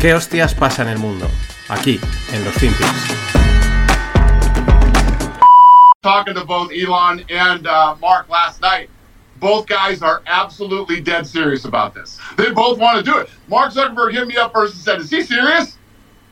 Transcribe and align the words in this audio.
¿Qué 0.00 0.14
hostias 0.14 0.54
pasa 0.54 0.80
en 0.80 0.88
el 0.88 0.98
mundo? 0.98 1.28
Aquí, 1.68 2.00
en 2.32 2.42
los 2.42 2.54
Finpics. 2.54 2.88
Talking 6.02 6.32
to 6.32 6.44
both 6.46 6.72
Elon 6.72 7.22
and 7.28 7.66
uh, 7.66 7.94
Mark 8.00 8.30
last 8.30 8.62
night. 8.62 8.88
Both 9.40 9.66
guys 9.66 10.00
are 10.00 10.22
absolutely 10.26 11.02
dead 11.02 11.26
serious 11.26 11.66
about 11.66 11.92
this. 11.92 12.18
They 12.38 12.50
both 12.50 12.78
want 12.78 12.96
to 12.96 13.02
do 13.02 13.18
it. 13.18 13.28
Mark 13.46 13.74
Zuckerberg 13.74 14.12
hit 14.12 14.26
me 14.26 14.38
up 14.38 14.54
first 14.54 14.72
and 14.72 14.82
said, 14.82 15.00
Is 15.00 15.10
he 15.10 15.22
serious? 15.22 15.76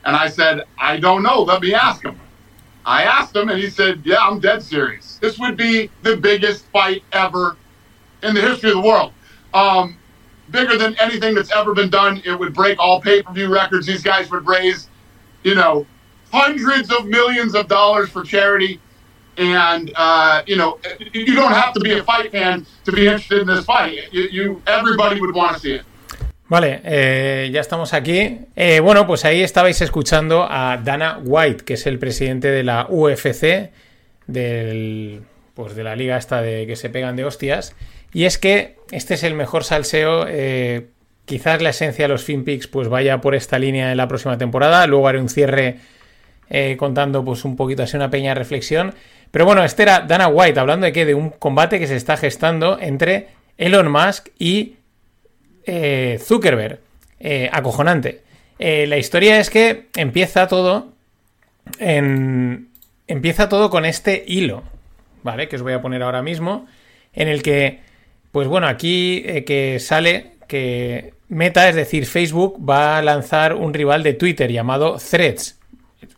And 0.07 0.17
I 0.17 0.29
said, 0.29 0.65
I 0.79 0.99
don't 0.99 1.23
know. 1.23 1.43
Let 1.43 1.61
me 1.61 1.75
ask 1.75 2.03
him. 2.03 2.19
I 2.87 3.03
asked 3.03 3.37
him, 3.37 3.51
and 3.51 3.61
he 3.61 3.69
said, 3.69 4.01
Yeah, 4.03 4.21
I'm 4.23 4.41
dead 4.41 4.63
serious. 4.63 5.19
This 5.21 5.39
would 5.39 5.59
be 5.59 5.91
the 6.03 6.17
biggest 6.17 6.65
fight 6.73 7.03
ever 7.13 7.59
in 8.23 8.35
the 8.35 8.41
history 8.41 8.71
of 8.71 8.77
the 8.77 8.83
world. 8.83 9.13
Um, 9.53 9.98
bigger 10.51 10.77
than 10.77 10.97
anything 10.99 11.35
that's 11.35 11.53
ever 11.53 11.75
been 11.75 11.91
done. 11.91 12.23
It 12.25 12.39
would 12.39 12.55
break 12.55 12.79
all 12.79 13.01
pay 13.01 13.23
per 13.23 13.33
view 13.33 13.53
records. 13.53 13.87
These 13.87 14.03
guys 14.03 14.31
would 14.31 14.47
raise, 14.47 14.89
you 15.43 15.55
know, 15.55 15.87
hundreds 16.33 16.93
of 16.93 17.07
millions 17.07 17.55
of 17.55 17.69
dollars 17.69 18.11
for 18.11 18.23
charity. 18.23 18.81
And, 19.37 19.93
uh, 19.95 20.43
you 20.47 20.57
know, 20.57 20.79
you 21.13 21.35
don't 21.35 21.53
have 21.53 21.73
to 21.75 21.81
be 21.81 21.93
a 21.93 22.03
fight 22.03 22.33
fan 22.33 22.67
to 22.85 22.93
be 22.93 23.07
interested 23.07 23.41
in 23.43 23.47
this 23.47 23.65
fight. 23.65 24.13
You, 24.13 24.23
you 24.23 24.63
everybody 24.67 25.21
would 25.21 25.35
want 25.35 25.55
to 25.55 25.61
see 25.61 25.75
it. 25.75 25.85
Vale, 26.49 26.81
eh, 26.83 27.51
ya 27.53 27.61
estamos 27.61 27.93
aquí. 27.93 28.47
Eh, 28.57 28.81
bueno, 28.81 29.07
pues 29.07 29.27
ahí 29.27 29.43
estabais 29.43 29.83
escuchando 29.83 30.47
a 30.49 30.79
Dana 30.79 31.21
White, 31.23 31.65
que 31.65 31.75
es 31.75 31.87
el 31.87 31.99
presidente 31.99 32.49
de 32.49 32.65
la 32.65 32.87
UFC, 32.89 33.71
del, 34.27 35.21
pues 35.53 35.77
de 35.77 35.85
la 35.85 35.95
liga 35.95 36.17
esta 36.17 36.41
de 36.41 36.67
que 36.67 36.75
se 36.77 36.89
pegan 36.89 37.17
de 37.17 37.27
hostias. 37.27 37.77
Y 38.13 38.25
es 38.25 38.39
que 38.39 38.77
este 38.91 39.15
es 39.15 39.23
el 39.23 39.35
mejor 39.35 39.65
salseo. 39.65 40.27
Eh, 40.29 40.89
quizás 41.25 41.61
la 41.63 41.71
esencia 41.71 42.05
de 42.05 42.09
los 42.09 42.25
FinPix 42.25 42.67
pues 42.67 42.89
vaya 42.89 43.21
por 43.21 43.35
esta 43.35 43.59
línea 43.59 43.91
en 43.91 43.97
la 43.97 44.09
próxima 44.09 44.39
temporada. 44.39 44.87
Luego 44.87 45.09
haré 45.09 45.21
un 45.21 45.29
cierre 45.29 45.79
eh, 46.51 46.77
contando 46.79 47.25
pues 47.25 47.45
un 47.45 47.57
poquito 47.57 47.83
así 47.83 47.97
una 47.97 48.11
pequeña 48.11 48.35
reflexión. 48.35 48.95
Pero 49.31 49.45
bueno, 49.45 49.63
este 49.63 49.83
era 49.83 50.01
Dana 50.01 50.29
White 50.29 50.59
hablando 50.59 50.87
de 50.87 50.93
que 50.93 51.05
de 51.05 51.15
un 51.15 51.31
combate 51.31 51.79
que 51.79 51.87
se 51.87 51.97
está 51.97 52.17
gestando 52.17 52.79
entre 52.81 53.29
Elon 53.59 53.91
Musk 53.91 54.29
y 54.39 54.77
eh, 55.67 56.19
Zuckerberg. 56.23 56.81
Acojonante. 57.51 58.23
La 58.59 58.97
historia 58.97 59.41
es 59.41 59.51
que 59.51 59.89
empieza 59.97 60.47
todo 60.47 60.93
en, 61.79 62.69
empieza 63.07 63.49
todo 63.49 63.71
con 63.71 63.85
este 63.85 64.25
hilo, 64.27 64.63
¿vale? 65.23 65.49
Que 65.49 65.57
os 65.57 65.63
voy 65.63 65.73
a 65.73 65.83
poner 65.83 66.03
ahora 66.03 66.23
mismo, 66.23 66.67
en 67.13 67.29
el 67.29 67.43
que, 67.43 67.81
pues 68.33 68.49
bueno, 68.49 68.67
aquí 68.67 69.23
que 69.47 69.79
sale 69.81 70.33
que 70.47 71.15
Meta, 71.29 71.69
es 71.69 71.75
decir, 71.75 72.07
Facebook, 72.07 72.59
va 72.69 72.99
a 72.99 73.03
lanzar 73.03 73.55
un 73.55 73.75
rival 73.75 74.03
de 74.03 74.15
Twitter 74.15 74.51
llamado 74.51 74.97
Threads. 74.97 75.59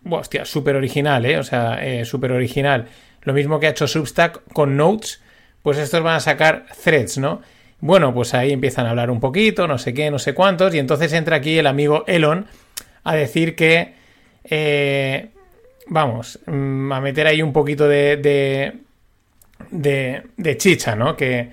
Hostia, 0.09 0.45
súper 0.45 0.77
original, 0.77 1.27
¿eh? 1.27 1.39
O 1.39 1.43
sea, 1.43 1.81
súper 2.05 2.33
original. 2.33 2.87
Lo 3.23 3.33
mismo 3.33 3.59
que 3.59 3.67
ha 3.67 3.71
hecho 3.71 3.87
Substack 3.87 4.53
con 4.53 4.77
Notes, 4.77 5.21
pues 5.63 5.79
estos 5.79 6.03
van 6.03 6.17
a 6.17 6.21
sacar 6.21 6.67
Threads, 6.83 7.19
¿no? 7.19 7.43
Bueno, 7.81 8.13
pues 8.13 8.35
ahí 8.35 8.53
empiezan 8.53 8.87
a 8.87 8.91
hablar 8.91 9.11
un 9.11 9.21
poquito, 9.21 9.67
no 9.67 9.79
sé 9.79 9.95
qué, 9.95 10.11
no 10.11 10.19
sé 10.19 10.35
cuántos, 10.35 10.75
y 10.75 10.79
entonces 10.79 11.13
entra 11.13 11.37
aquí 11.37 11.59
el 11.59 11.67
amigo 11.67 12.05
Elon 12.07 12.47
a 13.05 13.15
decir 13.15 13.57
que, 13.57 13.95
eh, 14.45 15.31
vamos, 15.87 16.41
mm, 16.47 16.93
a 16.93 17.01
meter 17.01 17.27
ahí 17.27 17.41
un 17.41 17.53
poquito 17.53 17.89
de, 17.89 18.17
de, 19.71 20.23
de, 20.37 20.57
chicha, 20.59 20.95
¿no? 20.95 21.17
Que, 21.17 21.49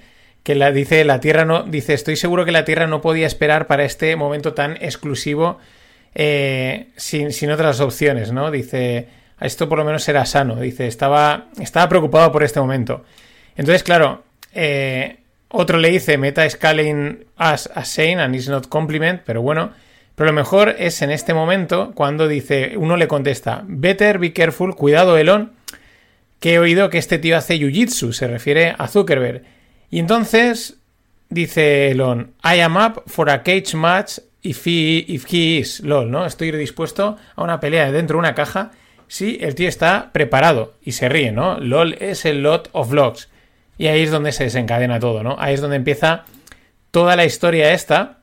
que 0.48 0.56
la, 0.56 0.72
dice, 0.72 1.04
la 1.04 1.20
Tierra 1.20 1.44
no, 1.44 1.64
dice, 1.64 1.94
estoy 1.94 2.16
seguro 2.16 2.46
que 2.46 2.54
la 2.54 2.64
Tierra 2.64 2.88
no 2.88 3.02
podía 3.02 3.28
esperar 3.28 3.68
para 3.68 3.84
este 3.84 4.16
momento 4.16 4.54
tan 4.54 4.78
exclusivo 4.80 5.58
eh, 6.16 6.88
sin, 6.96 7.34
sin, 7.34 7.52
otras 7.52 7.82
opciones, 7.82 8.32
¿no? 8.32 8.50
Dice, 8.50 9.10
esto 9.42 9.68
por 9.68 9.78
lo 9.78 9.84
menos 9.84 10.04
será 10.04 10.26
sano, 10.26 10.56
dice, 10.56 10.88
estaba, 10.88 11.48
estaba 11.60 11.90
preocupado 11.90 12.32
por 12.32 12.44
este 12.44 12.62
momento. 12.62 13.04
Entonces, 13.58 13.84
claro, 13.84 14.24
eh, 14.54 15.18
otro 15.50 15.80
le 15.80 15.90
dice 15.90 16.18
meta 16.18 16.50
scaling 16.50 17.26
as 17.36 17.70
a 17.76 17.84
sane 17.84 18.22
and 18.22 18.34
is 18.34 18.48
not 18.48 18.70
compliment, 18.70 19.24
pero 19.26 19.42
bueno. 19.42 19.74
Pero 20.16 20.28
lo 20.28 20.34
mejor 20.34 20.78
es 20.80 21.02
en 21.02 21.12
este 21.12 21.34
momento 21.34 21.92
cuando 21.94 22.26
dice, 22.30 22.78
uno 22.78 22.96
le 22.96 23.10
contesta, 23.10 23.66
better 23.68 24.18
be 24.18 24.32
careful, 24.32 24.76
cuidado 24.78 25.18
Elon, 25.18 25.52
que 26.40 26.54
he 26.54 26.60
oído 26.60 26.90
que 26.90 27.00
este 27.00 27.18
tío 27.18 27.36
hace 27.36 27.60
jiu-jitsu, 27.60 28.14
se 28.14 28.30
refiere 28.30 28.76
a 28.78 28.88
Zuckerberg. 28.88 29.57
Y 29.90 30.00
entonces 30.00 30.76
dice 31.30 31.92
Elon, 31.92 32.34
I 32.44 32.60
am 32.60 32.78
up 32.78 33.04
for 33.08 33.30
a 33.30 33.44
cage 33.44 33.76
match 33.76 34.20
if 34.42 34.66
he, 34.66 35.06
if 35.08 35.26
he 35.32 35.58
is, 35.58 35.82
lol, 35.82 36.10
¿no? 36.10 36.26
Estoy 36.26 36.52
dispuesto 36.52 37.18
a 37.36 37.44
una 37.44 37.60
pelea 37.60 37.92
dentro 37.92 38.16
de 38.16 38.20
una 38.20 38.36
caja 38.36 38.72
si 39.08 39.38
el 39.42 39.56
tío 39.56 39.70
está 39.70 40.12
preparado. 40.12 40.74
Y 40.82 40.94
se 40.94 41.10
ríe, 41.10 41.32
¿no? 41.32 41.60
LOL 41.60 41.94
es 42.00 42.26
el 42.26 42.44
lot 42.44 42.70
of 42.74 42.92
logs. 42.92 43.30
Y 43.78 43.88
ahí 43.88 44.04
es 44.04 44.12
donde 44.12 44.32
se 44.32 44.46
desencadena 44.46 45.00
todo, 45.00 45.24
¿no? 45.24 45.36
Ahí 45.40 45.54
es 45.54 45.62
donde 45.62 45.78
empieza 45.78 46.26
toda 46.92 47.16
la 47.16 47.26
historia 47.26 47.74
esta, 47.74 48.20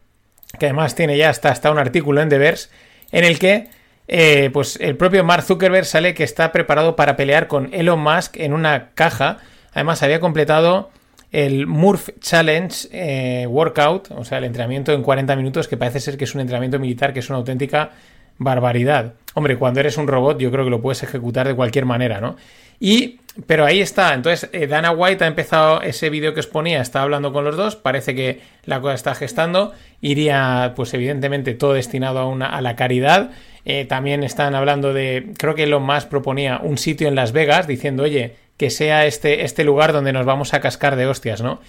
que 0.59 0.67
además 0.67 0.95
tiene 0.95 1.17
ya 1.17 1.31
hasta, 1.31 1.51
hasta 1.51 1.71
un 1.71 1.79
artículo 1.79 2.21
en 2.21 2.29
The 2.29 2.39
Verse, 2.39 2.69
en 3.13 3.25
el 3.25 3.39
que 3.39 3.69
eh, 4.09 4.51
pues 4.53 4.79
el 4.81 4.97
propio 4.97 5.25
Mark 5.25 5.45
Zuckerberg 5.45 5.87
sale 5.87 6.15
que 6.15 6.25
está 6.25 6.53
preparado 6.53 6.97
para 6.97 7.17
pelear 7.17 7.47
con 7.49 7.73
Elon 7.73 8.01
Musk 8.01 8.37
en 8.37 8.53
una 8.53 8.91
caja. 8.95 9.39
Además 9.73 10.03
había 10.03 10.21
completado 10.21 10.91
el 11.35 11.67
Murph 11.67 12.11
Challenge 12.21 12.89
eh, 12.93 13.45
Workout, 13.49 14.13
o 14.13 14.25
sea, 14.25 14.39
el 14.39 14.45
entrenamiento 14.45 14.93
en 14.93 15.03
40 15.03 15.35
minutos, 15.35 15.67
que 15.67 15.77
parece 15.77 15.99
ser 15.99 16.17
que 16.17 16.25
es 16.25 16.35
un 16.37 16.41
entrenamiento 16.41 16.79
militar, 16.79 17.13
que 17.13 17.19
es 17.19 17.29
una 17.29 17.39
auténtica 17.39 17.91
barbaridad. 18.39 19.15
Hombre, 19.35 19.57
cuando 19.57 19.81
eres 19.81 19.99
un 19.99 20.07
robot 20.07 20.39
yo 20.39 20.53
creo 20.53 20.65
que 20.65 20.71
lo 20.71 20.81
puedes 20.81 21.03
ejecutar 21.03 21.49
de 21.49 21.57
cualquier 21.57 21.87
manera, 21.87 22.21
¿no? 22.21 22.37
Y, 22.79 23.19
pero 23.49 23.65
ahí 23.65 23.81
está. 23.81 24.15
Entonces, 24.15 24.49
eh, 24.53 24.69
Dana 24.69 24.93
White 24.93 25.25
ha 25.25 25.27
empezado 25.27 25.83
ese 25.83 26.09
vídeo 26.09 26.35
que 26.35 26.41
os 26.41 26.47
ponía, 26.47 26.81
está 26.81 27.03
hablando 27.03 27.33
con 27.33 27.45
los 27.45 27.57
dos, 27.57 27.75
parece 27.75 28.15
que 28.15 28.41
la 28.65 28.81
cosa 28.81 28.95
está 28.95 29.17
gestando, 29.17 29.73
iría, 30.01 30.75
pues 30.77 30.95
evidentemente, 30.95 31.55
todo 31.55 31.73
destinado 31.73 32.21
a, 32.21 32.29
una, 32.29 32.47
a 32.47 32.61
la 32.61 32.77
caridad. 32.77 33.33
Eh, 33.65 33.87
también 33.87 34.23
están 34.23 34.55
hablando 34.55 34.93
de, 34.93 35.33
creo 35.37 35.57
que 35.57 35.65
Elon 35.65 35.83
Musk 35.83 36.09
proponía 36.09 36.61
un 36.63 36.79
sitio 36.79 37.09
en 37.09 37.17
Las 37.17 37.33
Vegas, 37.33 37.67
diciendo, 37.67 38.05
oye, 38.05 38.37
que 38.57 38.71
sea 38.71 39.07
este, 39.07 39.45
este 39.45 39.65
lugar 39.65 39.93
donde 39.93 40.13
nos 40.13 40.27
vamos 40.27 40.55
a 40.55 40.61
cascar 40.61 40.97
de 40.97 41.07
hostias, 41.07 41.43
¿no? 41.43 41.61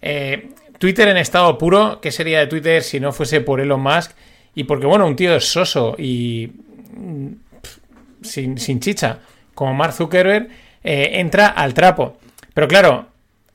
Eh, 0.00 0.50
Twitter 0.78 1.08
en 1.08 1.16
estado 1.16 1.58
puro, 1.58 2.00
¿qué 2.00 2.12
sería 2.12 2.38
de 2.38 2.46
Twitter 2.46 2.82
si 2.82 3.00
no 3.00 3.12
fuese 3.12 3.40
por 3.40 3.60
Elon 3.60 3.80
Musk? 3.80 4.12
Y 4.54 4.64
porque, 4.64 4.86
bueno, 4.86 5.06
un 5.06 5.16
tío 5.16 5.34
es 5.34 5.44
soso 5.44 5.96
y 5.98 6.52
sin, 8.22 8.58
sin 8.58 8.80
chicha 8.80 9.20
como 9.58 9.74
Mark 9.74 9.92
Zuckerberg, 9.92 10.48
eh, 10.84 11.10
entra 11.14 11.48
al 11.48 11.74
trapo. 11.74 12.16
Pero 12.54 12.68
claro, 12.68 13.08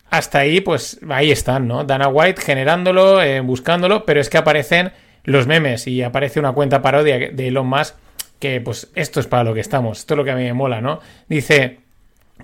hasta 0.09 0.39
ahí, 0.39 0.59
pues 0.59 0.99
ahí 1.09 1.31
están, 1.31 1.65
¿no? 1.65 1.85
Dana 1.85 2.09
White 2.09 2.41
generándolo, 2.41 3.21
eh, 3.21 3.39
buscándolo, 3.39 4.05
pero 4.05 4.19
es 4.19 4.29
que 4.29 4.37
aparecen 4.37 4.91
los 5.23 5.47
memes 5.47 5.87
y 5.87 6.03
aparece 6.03 6.41
una 6.41 6.51
cuenta 6.51 6.81
parodia 6.81 7.17
de 7.31 7.47
Elon 7.47 7.67
Musk 7.67 7.95
que, 8.39 8.59
pues, 8.59 8.91
esto 8.95 9.21
es 9.21 9.27
para 9.27 9.45
lo 9.45 9.53
que 9.53 9.61
estamos, 9.61 9.99
esto 9.99 10.15
es 10.15 10.17
lo 10.17 10.25
que 10.25 10.31
a 10.31 10.35
mí 10.35 10.43
me 10.43 10.51
mola, 10.51 10.81
¿no? 10.81 10.99
Dice, 11.29 11.79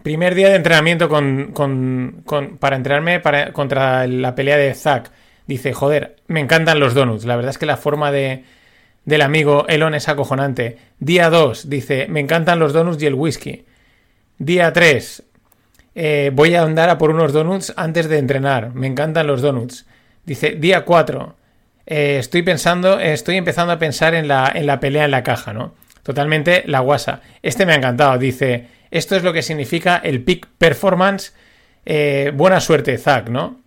primer 0.04 0.36
día 0.36 0.50
de 0.50 0.56
entrenamiento 0.56 1.10
con, 1.10 1.52
con, 1.54 2.58
para 2.60 2.76
entrenarme 2.76 3.20
para, 3.20 3.54
contra 3.54 4.08
la 4.08 4.36
pelea 4.36 4.58
de 4.58 4.74
Zack. 4.74 5.12
Dice, 5.48 5.74
joder, 5.74 6.18
me 6.28 6.40
encantan 6.40 6.80
los 6.80 6.94
donuts. 6.94 7.26
La 7.26 7.36
verdad 7.36 7.52
es 7.52 7.58
que 7.58 7.66
la 7.66 7.78
forma 7.78 8.12
de, 8.12 8.44
del 9.06 9.22
amigo 9.22 9.66
Elon 9.68 9.96
es 9.96 10.08
acojonante. 10.08 10.78
Día 11.00 11.30
2, 11.30 11.70
dice, 11.70 12.08
me 12.10 12.20
encantan 12.20 12.60
los 12.60 12.74
donuts 12.74 13.02
y 13.02 13.08
el 13.08 13.16
whisky. 13.16 13.66
Día 14.38 14.72
3, 14.72 15.24
eh, 15.96 16.32
voy 16.34 16.56
a 16.56 16.62
andar 16.62 16.90
a 16.90 16.98
por 16.98 17.10
unos 17.10 17.34
donuts 17.34 17.74
antes 17.76 18.08
de 18.08 18.20
entrenar. 18.20 18.74
Me 18.74 18.88
encantan 18.88 19.28
los 19.28 19.42
donuts. 19.42 19.86
Dice, 20.26 20.52
día 20.52 20.86
4, 20.86 21.36
eh, 21.88 22.18
estoy 22.20 22.44
pensando, 22.44 23.00
estoy 23.00 23.38
empezando 23.38 23.74
a 23.74 23.80
pensar 23.80 24.14
en 24.14 24.28
la, 24.28 24.52
en 24.54 24.68
la 24.68 24.80
pelea 24.80 25.06
en 25.06 25.12
la 25.12 25.24
caja, 25.24 25.54
¿no? 25.54 25.74
Totalmente 26.04 26.64
la 26.68 26.80
guasa. 26.80 27.22
Este 27.42 27.66
me 27.66 27.74
ha 27.74 27.78
encantado. 27.78 28.18
Dice, 28.18 28.68
esto 28.92 29.16
es 29.16 29.24
lo 29.24 29.34
que 29.34 29.42
significa 29.42 29.98
el 29.98 30.22
peak 30.22 30.48
performance. 30.58 31.34
Eh, 31.86 32.32
buena 32.34 32.60
suerte, 32.60 32.98
Zack, 32.98 33.30
¿no? 33.30 33.60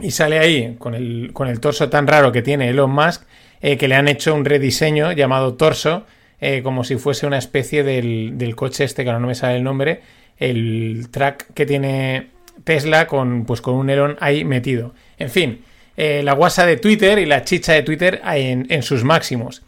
Y 0.00 0.10
sale 0.10 0.38
ahí 0.38 0.76
con 0.78 0.94
el, 0.94 1.30
con 1.32 1.48
el 1.48 1.60
torso 1.60 1.88
tan 1.88 2.06
raro 2.06 2.30
que 2.30 2.42
tiene 2.42 2.68
Elon 2.68 2.90
Musk 2.90 3.22
eh, 3.60 3.76
que 3.76 3.88
le 3.88 3.96
han 3.96 4.06
hecho 4.06 4.34
un 4.34 4.44
rediseño 4.44 5.10
llamado 5.12 5.54
Torso, 5.54 6.06
eh, 6.40 6.60
como 6.62 6.84
si 6.84 6.96
fuese 6.96 7.26
una 7.26 7.38
especie 7.38 7.82
del, 7.82 8.54
coche 8.54 8.84
este, 8.84 9.02
que 9.02 9.10
ahora 9.10 9.20
no 9.20 9.26
me 9.26 9.34
sale 9.34 9.56
el 9.56 9.64
nombre, 9.64 10.02
el 10.38 11.08
track 11.10 11.52
que 11.54 11.66
tiene 11.66 12.28
Tesla 12.62 13.08
con, 13.08 13.44
pues, 13.44 13.60
con 13.60 13.74
un 13.74 13.90
Elon 13.90 14.16
ahí 14.20 14.44
metido. 14.44 14.94
En 15.18 15.30
fin, 15.30 15.64
la 15.96 16.32
guasa 16.34 16.64
de 16.64 16.76
Twitter 16.76 17.18
y 17.18 17.26
la 17.26 17.42
chicha 17.42 17.72
de 17.72 17.82
Twitter 17.82 18.20
en, 18.24 18.66
en 18.70 18.84
sus 18.84 19.02
máximos. 19.02 19.62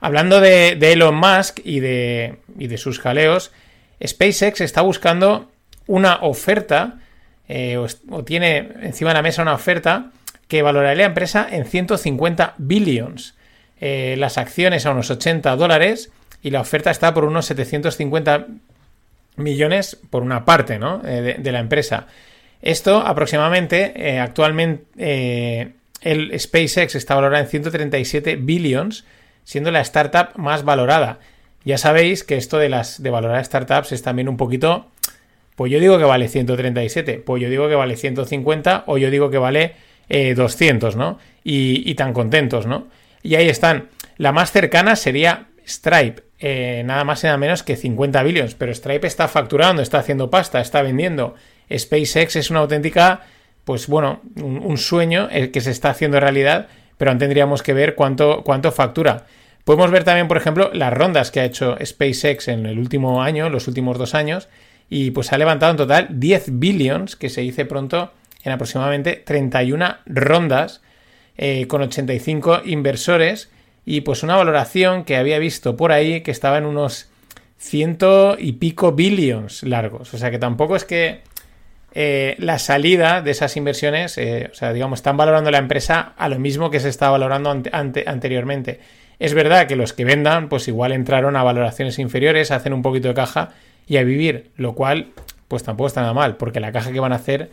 Hablando 0.00 0.40
de, 0.40 0.78
Elon 0.80 1.14
Musk 1.14 1.60
y 1.64 1.80
de, 1.80 2.36
y 2.58 2.66
de, 2.66 2.78
sus 2.78 3.00
jaleos, 3.00 3.52
SpaceX 4.04 4.60
está 4.60 4.82
buscando 4.82 5.50
una 5.86 6.16
oferta, 6.22 6.98
o, 7.48 7.86
o, 8.10 8.24
tiene 8.24 8.72
encima 8.82 9.10
de 9.10 9.14
la 9.14 9.22
mesa 9.22 9.42
una 9.42 9.54
oferta 9.54 10.10
que 10.48 10.62
valoraría 10.62 11.02
la 11.02 11.08
empresa 11.08 11.46
en 11.50 11.64
150 11.64 12.54
billions. 12.58 13.34
eh, 13.78 14.16
las 14.18 14.38
acciones 14.38 14.86
a 14.86 14.92
unos 14.92 15.10
80 15.10 15.54
dólares 15.56 16.10
y 16.42 16.50
la 16.50 16.60
oferta 16.60 16.90
está 16.90 17.12
por 17.12 17.24
unos 17.24 17.44
750 17.46 18.46
millones 19.36 19.98
por 20.08 20.22
una 20.22 20.46
parte 20.46 20.78
¿no? 20.78 21.02
Eh, 21.04 21.36
de, 21.38 21.52
la 21.52 21.58
empresa. 21.58 22.06
Esto 22.62 23.00
aproximadamente, 23.00 23.92
eh, 23.96 24.18
actualmente 24.18 25.74
el 26.00 26.40
SpaceX 26.40 26.94
está 26.94 27.14
valorado 27.14 27.42
en 27.42 27.50
137 27.50 28.36
billions, 28.36 29.04
siendo 29.44 29.70
la 29.70 29.80
startup 29.80 30.36
más 30.36 30.64
valorada. 30.64 31.18
Ya 31.66 31.76
sabéis 31.76 32.24
que 32.24 32.38
esto 32.38 32.56
de 32.56 32.70
las 32.70 33.02
de 33.02 33.10
valorar 33.10 33.44
startups 33.44 33.92
es 33.92 34.00
también 34.00 34.30
un 34.30 34.38
poquito, 34.38 34.86
pues 35.54 35.70
yo 35.70 35.80
digo 35.80 35.98
que 35.98 36.04
vale 36.04 36.28
137, 36.28 37.22
pues 37.26 37.42
yo 37.42 37.50
digo 37.50 37.68
que 37.68 37.74
vale 37.74 37.96
150 37.96 38.84
o 38.86 38.96
yo 38.96 39.10
digo 39.10 39.28
que 39.28 39.38
vale 39.38 39.74
200, 40.08 40.96
¿no? 40.96 41.18
Y, 41.44 41.82
y 41.90 41.94
tan 41.96 42.14
contentos, 42.14 42.66
¿no? 42.66 42.86
Y 43.22 43.34
ahí 43.34 43.48
están. 43.50 43.88
La 44.16 44.32
más 44.32 44.52
cercana 44.52 44.96
sería 44.96 45.48
Stripe, 45.66 46.22
eh, 46.38 46.82
nada 46.84 47.04
más 47.04 47.24
y 47.24 47.26
nada 47.26 47.38
menos 47.38 47.62
que 47.62 47.76
50 47.76 48.22
billions, 48.22 48.54
pero 48.54 48.72
Stripe 48.72 49.06
está 49.06 49.26
facturando, 49.28 49.82
está 49.82 49.98
haciendo 49.98 50.30
pasta, 50.30 50.60
está 50.60 50.82
vendiendo. 50.82 51.34
SpaceX 51.74 52.36
es 52.36 52.50
una 52.50 52.60
auténtica, 52.60 53.22
pues 53.64 53.88
bueno, 53.88 54.20
un, 54.36 54.78
sueño 54.78 55.28
el 55.30 55.50
que 55.50 55.60
se 55.60 55.70
está 55.70 55.90
haciendo 55.90 56.20
realidad, 56.20 56.68
pero 56.98 57.10
aún 57.10 57.18
tendríamos 57.18 57.62
que 57.62 57.72
ver 57.72 57.94
cuánto, 57.94 58.42
cuánto 58.44 58.70
factura. 58.70 59.26
Podemos 59.66 59.90
ver 59.90 60.04
también, 60.04 60.28
por 60.28 60.36
ejemplo, 60.36 60.70
las 60.72 60.92
rondas 60.92 61.32
que 61.32 61.40
ha 61.40 61.44
hecho 61.44 61.76
SpaceX 61.84 62.46
en 62.46 62.66
el 62.66 62.78
último 62.78 63.20
año, 63.20 63.50
los 63.50 63.66
últimos 63.66 63.98
dos 63.98 64.14
años, 64.14 64.48
y 64.88 65.10
pues 65.10 65.32
ha 65.32 65.38
levantado 65.38 65.72
en 65.72 65.76
total 65.76 66.06
10 66.08 66.60
billions, 66.60 67.16
que 67.16 67.28
se 67.28 67.40
dice 67.40 67.64
pronto 67.64 68.12
en 68.44 68.52
aproximadamente 68.52 69.16
31 69.16 69.96
rondas, 70.06 70.82
eh, 71.36 71.66
con 71.66 71.82
85 71.82 72.60
inversores 72.64 73.50
y 73.84 74.02
pues 74.02 74.22
una 74.22 74.36
valoración 74.36 75.02
que 75.02 75.16
había 75.16 75.40
visto 75.40 75.76
por 75.76 75.90
ahí 75.90 76.20
que 76.20 76.30
estaba 76.30 76.58
en 76.58 76.66
unos 76.66 77.08
ciento 77.58 78.36
y 78.38 78.52
pico 78.52 78.92
billions 78.92 79.64
largos. 79.64 80.14
O 80.14 80.18
sea 80.18 80.30
que 80.30 80.38
tampoco 80.38 80.76
es 80.76 80.84
que 80.84 81.22
eh, 81.92 82.36
la 82.38 82.60
salida 82.60 83.20
de 83.20 83.32
esas 83.32 83.56
inversiones, 83.56 84.16
eh, 84.16 84.48
o 84.52 84.54
sea, 84.54 84.72
digamos, 84.72 85.00
están 85.00 85.16
valorando 85.16 85.50
la 85.50 85.58
empresa 85.58 86.14
a 86.16 86.28
lo 86.28 86.38
mismo 86.38 86.70
que 86.70 86.78
se 86.78 86.88
estaba 86.88 87.18
valorando 87.18 87.50
anteriormente. 87.50 88.78
Es 89.18 89.34
verdad 89.34 89.66
que 89.66 89.76
los 89.76 89.92
que 89.92 90.04
vendan, 90.04 90.48
pues 90.48 90.68
igual 90.68 90.92
entraron 90.92 91.36
a 91.36 91.42
valoraciones 91.42 91.98
inferiores, 91.98 92.50
hacen 92.50 92.72
un 92.72 92.82
poquito 92.82 93.08
de 93.08 93.14
caja 93.14 93.50
y 93.86 93.96
a 93.96 94.02
vivir, 94.02 94.50
lo 94.56 94.74
cual, 94.74 95.12
pues 95.48 95.62
tampoco 95.62 95.88
está 95.88 96.02
nada 96.02 96.12
mal, 96.12 96.36
porque 96.36 96.60
la 96.60 96.72
caja 96.72 96.92
que 96.92 97.00
van 97.00 97.12
a 97.12 97.16
hacer, 97.16 97.50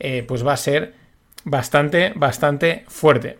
eh, 0.00 0.24
pues 0.26 0.46
va 0.46 0.54
a 0.54 0.56
ser 0.56 0.94
bastante, 1.44 2.12
bastante 2.16 2.84
fuerte. 2.88 3.38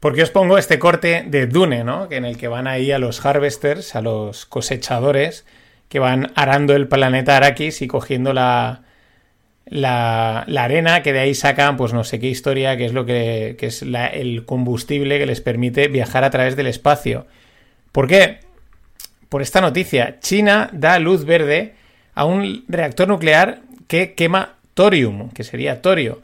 Porque 0.00 0.22
os 0.22 0.30
pongo 0.30 0.58
este 0.58 0.78
corte 0.78 1.24
de 1.26 1.46
Dune, 1.46 1.82
¿no? 1.82 2.08
En 2.10 2.24
el 2.26 2.36
que 2.36 2.48
van 2.48 2.66
ahí 2.66 2.92
a 2.92 2.98
los 2.98 3.24
harvesters, 3.24 3.94
a 3.94 4.02
los 4.02 4.44
cosechadores, 4.44 5.46
que 5.88 5.98
van 5.98 6.30
arando 6.34 6.74
el 6.74 6.88
planeta 6.88 7.36
Arrakis 7.36 7.80
y 7.80 7.86
cogiendo 7.86 8.34
la, 8.34 8.82
la, 9.66 10.40
arena, 10.40 11.02
que 11.02 11.12
de 11.12 11.20
ahí 11.20 11.34
sacan, 11.34 11.76
pues 11.76 11.92
no 11.92 12.04
sé 12.04 12.20
qué 12.20 12.28
historia, 12.28 12.76
que 12.76 12.84
es 12.84 12.92
lo 12.92 13.06
que, 13.06 13.56
es 13.58 13.82
el 13.82 14.44
combustible 14.44 15.18
que 15.18 15.26
les 15.26 15.40
permite 15.40 15.88
viajar 15.88 16.24
a 16.24 16.30
través 16.30 16.56
del 16.56 16.66
espacio. 16.66 17.26
¿Por 17.92 18.06
qué? 18.06 18.40
Por 19.28 19.42
esta 19.42 19.60
noticia. 19.60 20.18
China 20.20 20.70
da 20.72 20.98
luz 20.98 21.24
verde 21.24 21.74
a 22.14 22.24
un 22.24 22.64
reactor 22.68 23.08
nuclear 23.08 23.60
que 23.88 24.14
quema 24.14 24.56
thorium, 24.74 25.30
que 25.30 25.44
sería 25.44 25.80
torio. 25.82 26.20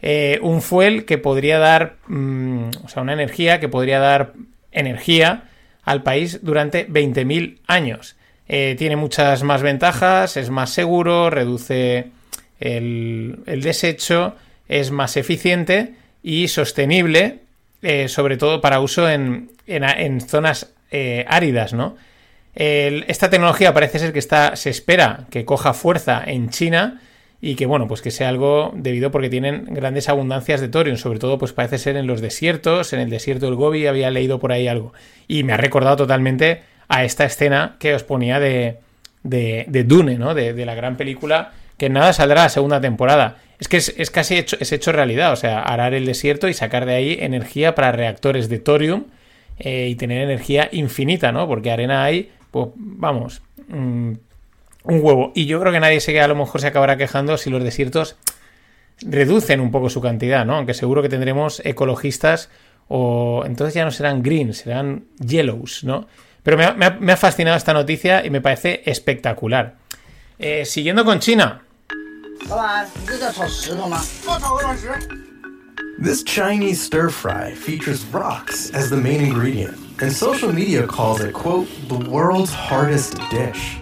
Eh, 0.00 0.38
un 0.42 0.60
fuel 0.60 1.04
que 1.06 1.18
podría 1.18 1.58
dar, 1.58 1.96
mm, 2.08 2.68
o 2.84 2.88
sea, 2.88 3.02
una 3.02 3.14
energía 3.14 3.58
que 3.58 3.68
podría 3.68 3.98
dar 3.98 4.34
energía 4.70 5.44
al 5.82 6.02
país 6.02 6.40
durante 6.42 6.86
20.000 6.86 7.60
años. 7.66 8.16
Eh, 8.46 8.76
tiene 8.78 8.96
muchas 8.96 9.42
más 9.42 9.62
ventajas, 9.62 10.36
es 10.36 10.50
más 10.50 10.70
seguro, 10.70 11.30
reduce 11.30 12.10
el, 12.64 13.60
desecho, 13.62 14.36
es 14.68 14.90
más 14.90 15.16
eficiente 15.16 15.94
y 16.22 16.48
sostenible, 16.48 17.40
eh, 17.82 18.08
sobre 18.08 18.36
todo 18.36 18.60
para 18.60 18.80
uso 18.80 19.08
en, 19.08 19.50
zonas 20.26 20.72
áridas, 21.26 21.72
¿no? 21.72 21.96
esta 22.54 23.30
tecnología 23.30 23.74
parece 23.74 23.98
ser 23.98 24.12
que 24.12 24.20
está, 24.20 24.54
se 24.54 24.70
espera 24.70 25.26
que 25.28 25.44
coja 25.44 25.74
fuerza 25.74 26.22
en 26.24 26.50
China 26.50 27.00
y 27.46 27.56
que 27.56 27.66
bueno, 27.66 27.86
pues 27.86 28.00
que 28.00 28.10
sea 28.10 28.30
algo 28.30 28.72
debido 28.74 29.10
porque 29.10 29.28
tienen 29.28 29.66
grandes 29.66 30.08
abundancias 30.08 30.62
de 30.62 30.68
thorium, 30.68 30.96
sobre 30.96 31.18
todo 31.18 31.36
pues 31.36 31.52
parece 31.52 31.76
ser 31.76 31.98
en 31.98 32.06
los 32.06 32.22
desiertos, 32.22 32.94
en 32.94 33.00
el 33.00 33.10
desierto 33.10 33.44
del 33.44 33.54
Gobi 33.54 33.86
había 33.86 34.10
leído 34.10 34.40
por 34.40 34.50
ahí 34.50 34.66
algo 34.66 34.94
y 35.28 35.42
me 35.42 35.52
ha 35.52 35.58
recordado 35.58 35.96
totalmente 35.96 36.62
a 36.88 37.04
esta 37.04 37.26
escena 37.26 37.76
que 37.78 37.94
os 37.94 38.02
ponía 38.02 38.40
de, 38.40 38.78
de, 39.24 39.84
Dune, 39.86 40.16
¿no? 40.16 40.32
De, 40.32 40.64
la 40.64 40.74
gran 40.74 40.96
película 40.96 41.52
que 41.76 41.90
nada 41.90 42.12
saldrá 42.12 42.44
a 42.44 42.48
segunda 42.48 42.80
temporada. 42.80 43.38
Es 43.58 43.68
que 43.68 43.76
es, 43.76 44.10
casi 44.10 44.36
hecho, 44.36 44.56
es 44.60 44.72
hecho 44.72 44.92
realidad, 44.92 45.32
o 45.32 45.36
sea, 45.36 45.60
arar 45.60 45.94
el 45.94 46.06
desierto 46.06 46.48
y 46.48 46.54
sacar 46.54 46.86
de 46.86 46.94
ahí 46.94 47.16
energía 47.20 47.74
para 47.74 47.92
reactores 47.92 48.48
de 48.48 48.58
thorium 48.58 49.04
eh, 49.58 49.88
y 49.90 49.94
tener 49.94 50.22
energía 50.22 50.68
infinita, 50.72 51.32
¿no? 51.32 51.46
Porque 51.46 51.70
arena 51.70 52.04
hay, 52.04 52.32
pues 52.50 52.68
vamos, 52.74 53.42
mm, 53.68 54.12
un 54.84 55.00
huevo. 55.02 55.32
Y 55.34 55.46
yo 55.46 55.60
creo 55.60 55.72
que 55.72 55.80
nadie 55.80 56.00
se 56.00 56.20
a 56.20 56.28
lo 56.28 56.34
mejor 56.34 56.60
se 56.60 56.66
acabará 56.66 56.96
quejando 56.96 57.38
si 57.38 57.50
los 57.50 57.62
desiertos 57.62 58.16
reducen 59.02 59.60
un 59.60 59.70
poco 59.70 59.88
su 59.88 60.00
cantidad, 60.00 60.44
¿no? 60.44 60.56
Aunque 60.56 60.74
seguro 60.74 61.02
que 61.02 61.08
tendremos 61.08 61.60
ecologistas 61.64 62.50
o 62.88 63.44
entonces 63.46 63.74
ya 63.74 63.84
no 63.84 63.90
serán 63.90 64.22
greens, 64.22 64.58
serán 64.58 65.06
yellows, 65.18 65.84
¿no? 65.84 66.06
Pero 66.42 66.58
me 66.58 67.12
ha, 67.12 67.16
fascinado 67.16 67.56
esta 67.56 67.72
noticia 67.72 68.24
y 68.24 68.30
me 68.30 68.42
parece 68.42 68.82
espectacular. 68.84 69.76
Eh, 70.38 70.66
siguiendo 70.66 71.04
con 71.04 71.18
China. 71.18 71.63
This 75.98 76.22
Chinese 76.22 76.82
stir 76.82 77.08
fry 77.08 77.52
features 77.52 78.04
rocks 78.06 78.70
as 78.70 78.90
the 78.90 78.96
main 78.96 79.20
ingredient, 79.20 79.78
and 80.00 80.12
social 80.12 80.52
media 80.52 80.86
calls 80.86 81.20
it, 81.20 81.32
quote, 81.32 81.68
the 81.88 82.10
world's 82.10 82.52
hardest 82.52 83.16
dish. 83.30 83.78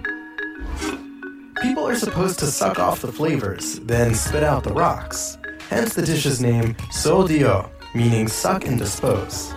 People 1.62 1.86
are 1.86 1.96
supposed 1.96 2.38
to 2.40 2.46
suck 2.46 2.78
off 2.78 3.00
the 3.00 3.10
flavors, 3.10 3.80
then 3.80 4.14
spit 4.14 4.42
out 4.42 4.64
the 4.64 4.72
rocks. 4.72 5.38
Hence 5.68 5.94
the 5.94 6.02
dish's 6.02 6.40
name, 6.40 6.74
Sodio, 6.92 7.70
meaning 7.94 8.28
suck 8.28 8.66
and 8.66 8.78
dispose. 8.78 9.54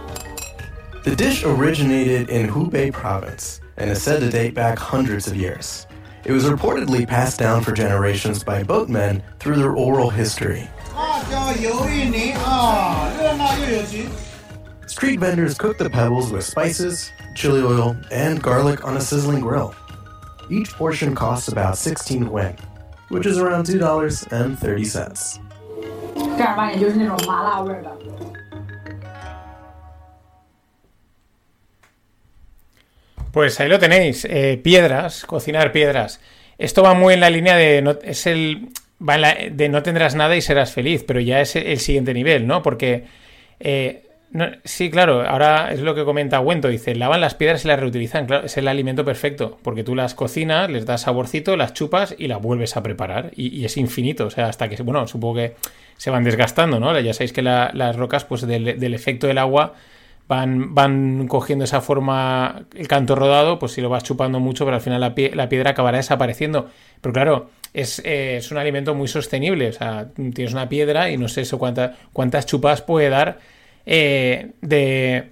The 1.04 1.16
dish 1.16 1.44
originated 1.44 2.30
in 2.30 2.48
Hubei 2.48 2.92
province 2.92 3.60
and 3.78 3.92
is 3.92 4.02
said 4.02 4.22
to 4.22 4.30
date 4.30 4.54
back 4.54 4.80
hundreds 4.80 5.28
of 5.28 5.36
years. 5.36 5.86
It 6.26 6.32
was 6.32 6.46
reportedly 6.46 7.08
passed 7.08 7.38
down 7.38 7.62
for 7.62 7.72
generations 7.72 8.44
by 8.44 8.64
boatmen 8.64 9.22
through 9.40 9.58
their 9.58 9.74
oral 9.74 10.10
history. 10.10 10.68
Street 14.88 15.20
vendors 15.20 15.56
cook 15.56 15.78
the 15.78 15.88
pebbles 15.88 16.32
with 16.32 16.44
spices, 16.44 17.12
chili 17.36 17.62
oil, 17.62 17.96
and 18.12 18.42
garlic 18.42 18.84
on 18.84 18.98
a 18.98 19.02
sizzling 19.02 19.42
grill. 19.42 19.76
Each 20.50 20.72
portion 20.72 21.14
costs 21.14 21.48
about 21.48 21.78
16 21.78 22.28
wen, 22.32 22.58
which 23.10 23.28
is 23.28 23.38
around 23.38 23.68
$2.30. 23.68 25.40
Pues 33.36 33.60
ahí 33.60 33.68
lo 33.68 33.80
tenéis, 33.80 34.24
eh, 34.24 34.58
piedras, 34.64 35.26
cocinar 35.26 35.74
piedras. 35.74 36.22
Esto 36.58 36.84
va 36.84 36.94
muy 36.94 37.16
en 37.16 37.20
la 37.20 37.30
línea 37.30 37.58
de 37.58 37.82
no, 37.82 37.98
es 38.02 38.28
el 38.28 38.70
de 39.52 39.68
no 39.68 39.84
tendrás 39.84 40.16
nada 40.16 40.38
y 40.38 40.42
serás 40.42 40.72
feliz, 40.72 41.04
pero 41.06 41.20
ya 41.20 41.42
es 41.42 41.58
el 41.58 41.80
siguiente 41.80 42.14
nivel, 42.14 42.48
¿no? 42.48 42.64
Porque 42.64 43.04
eh, 43.60 44.04
sí, 44.64 44.90
claro, 44.90 45.28
ahora 45.28 45.74
es 45.74 45.82
lo 45.82 45.96
que 45.96 46.06
comenta 46.06 46.40
Wento, 46.40 46.70
dice, 46.70 46.96
lavan 46.96 47.20
las 47.20 47.36
piedras 47.36 47.66
y 47.66 47.68
las 47.68 47.78
reutilizan, 47.78 48.26
claro, 48.26 48.46
es 48.46 48.56
el 48.56 48.70
alimento 48.70 49.04
perfecto, 49.04 49.60
porque 49.64 49.84
tú 49.84 49.96
las 49.96 50.16
cocinas, 50.16 50.70
les 50.70 50.86
das 50.86 51.02
saborcito, 51.02 51.58
las 51.58 51.74
chupas 51.74 52.16
y 52.18 52.30
las 52.30 52.42
vuelves 52.42 52.78
a 52.78 52.84
preparar, 52.84 53.32
y, 53.36 53.66
es 53.66 53.76
infinito, 53.76 54.28
o 54.28 54.30
sea, 54.30 54.48
hasta 54.48 54.70
que, 54.70 54.82
bueno, 54.82 55.08
supongo 55.08 55.36
que 55.36 55.56
se 55.98 56.10
van 56.10 56.24
desgastando, 56.24 56.80
¿no? 56.80 56.98
Ya 57.02 57.14
sabéis 57.14 57.34
que 57.34 57.42
la, 57.42 57.72
las 57.74 57.98
rocas, 57.98 58.24
pues 58.24 58.48
del, 58.48 58.94
efecto 58.94 59.28
del 59.28 59.40
agua, 59.40 59.74
van, 60.28 60.74
van 60.74 61.28
cogiendo 61.28 61.66
esa 61.66 61.82
forma, 61.82 62.66
el 62.76 62.88
canto 62.88 63.16
rodado, 63.16 63.60
pues 63.60 63.74
si 63.74 63.82
lo 63.82 63.90
vas 63.90 64.04
chupando 64.04 64.40
mucho, 64.40 64.66
pero 64.66 64.76
al 64.76 64.82
final 64.82 65.02
la, 65.02 65.14
pie, 65.16 65.36
la 65.36 65.50
piedra 65.50 65.72
acabará 65.72 65.98
desapareciendo. 65.98 66.70
Pero 67.02 67.14
claro, 67.14 67.50
es, 67.74 68.00
eh, 68.06 68.38
es, 68.38 68.52
un 68.52 68.58
alimento 68.58 68.96
muy 68.96 69.08
sostenible, 69.08 69.70
o 69.70 69.74
sea, 69.74 70.08
tienes 70.34 70.54
una 70.54 70.70
piedra 70.70 71.10
y 71.10 71.18
no 71.18 71.28
sé 71.28 71.42
eso 71.42 71.60
cuánta, 71.60 71.96
cuántas 72.14 72.46
chupas 72.46 72.82
puede 72.82 73.10
dar 73.10 73.40
eh, 73.86 74.52
de... 74.62 75.30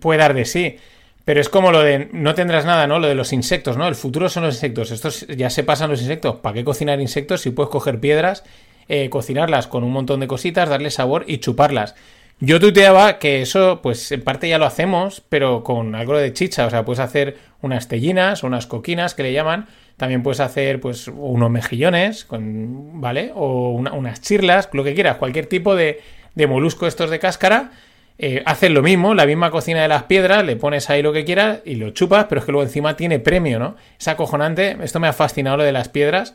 puede 0.00 0.18
dar 0.18 0.34
de 0.34 0.44
sí. 0.44 0.76
Pero 1.24 1.40
es 1.40 1.48
como 1.48 1.70
lo 1.70 1.82
de 1.82 2.08
no 2.12 2.34
tendrás 2.34 2.64
nada, 2.64 2.86
¿no? 2.86 2.98
Lo 2.98 3.06
de 3.06 3.14
los 3.14 3.32
insectos, 3.32 3.76
¿no? 3.76 3.86
El 3.86 3.94
futuro 3.94 4.28
son 4.28 4.42
los 4.42 4.54
insectos. 4.54 4.90
Estos 4.90 5.26
ya 5.28 5.48
se 5.50 5.64
pasan 5.64 5.90
los 5.90 6.00
insectos. 6.00 6.36
¿Para 6.36 6.54
qué 6.54 6.64
cocinar 6.64 7.00
insectos 7.00 7.42
si 7.42 7.50
puedes 7.50 7.70
coger 7.70 8.00
piedras, 8.00 8.42
eh, 8.88 9.08
cocinarlas 9.10 9.66
con 9.66 9.84
un 9.84 9.92
montón 9.92 10.20
de 10.20 10.26
cositas, 10.26 10.68
darle 10.68 10.90
sabor 10.90 11.24
y 11.28 11.38
chuparlas? 11.38 11.94
Yo 12.42 12.58
tuiteaba 12.58 13.18
que 13.18 13.42
eso, 13.42 13.80
pues 13.82 14.10
en 14.12 14.22
parte 14.22 14.48
ya 14.48 14.58
lo 14.58 14.64
hacemos, 14.64 15.22
pero 15.28 15.62
con 15.62 15.94
algo 15.94 16.16
de 16.16 16.32
chicha. 16.32 16.66
O 16.66 16.70
sea, 16.70 16.86
puedes 16.86 17.00
hacer 17.00 17.36
unas 17.60 17.86
tellinas, 17.86 18.42
unas 18.42 18.66
coquinas 18.66 19.14
que 19.14 19.22
le 19.22 19.34
llaman. 19.34 19.66
También 19.98 20.22
puedes 20.22 20.40
hacer, 20.40 20.80
pues, 20.80 21.08
unos 21.08 21.50
mejillones, 21.50 22.24
con, 22.24 23.00
¿vale? 23.02 23.32
O 23.34 23.72
una, 23.72 23.92
unas 23.92 24.22
chirlas, 24.22 24.70
lo 24.72 24.82
que 24.82 24.94
quieras, 24.94 25.18
cualquier 25.18 25.46
tipo 25.46 25.76
de, 25.76 26.00
de 26.34 26.46
molusco 26.46 26.86
estos 26.86 27.10
de 27.10 27.18
cáscara, 27.18 27.72
eh, 28.18 28.42
hacen 28.46 28.72
lo 28.72 28.82
mismo, 28.82 29.14
la 29.14 29.26
misma 29.26 29.50
cocina 29.50 29.82
de 29.82 29.88
las 29.88 30.04
piedras, 30.04 30.44
le 30.44 30.56
pones 30.56 30.88
ahí 30.88 31.02
lo 31.02 31.12
que 31.12 31.24
quieras 31.26 31.60
y 31.66 31.74
lo 31.74 31.90
chupas, 31.90 32.26
pero 32.28 32.40
es 32.40 32.44
que 32.46 32.52
luego 32.52 32.64
encima 32.64 32.96
tiene 32.96 33.18
premio, 33.18 33.58
¿no? 33.58 33.76
Es 33.98 34.08
acojonante, 34.08 34.78
esto 34.82 35.00
me 35.00 35.08
ha 35.08 35.12
fascinado 35.12 35.58
lo 35.58 35.64
de 35.64 35.72
las 35.72 35.90
piedras. 35.90 36.34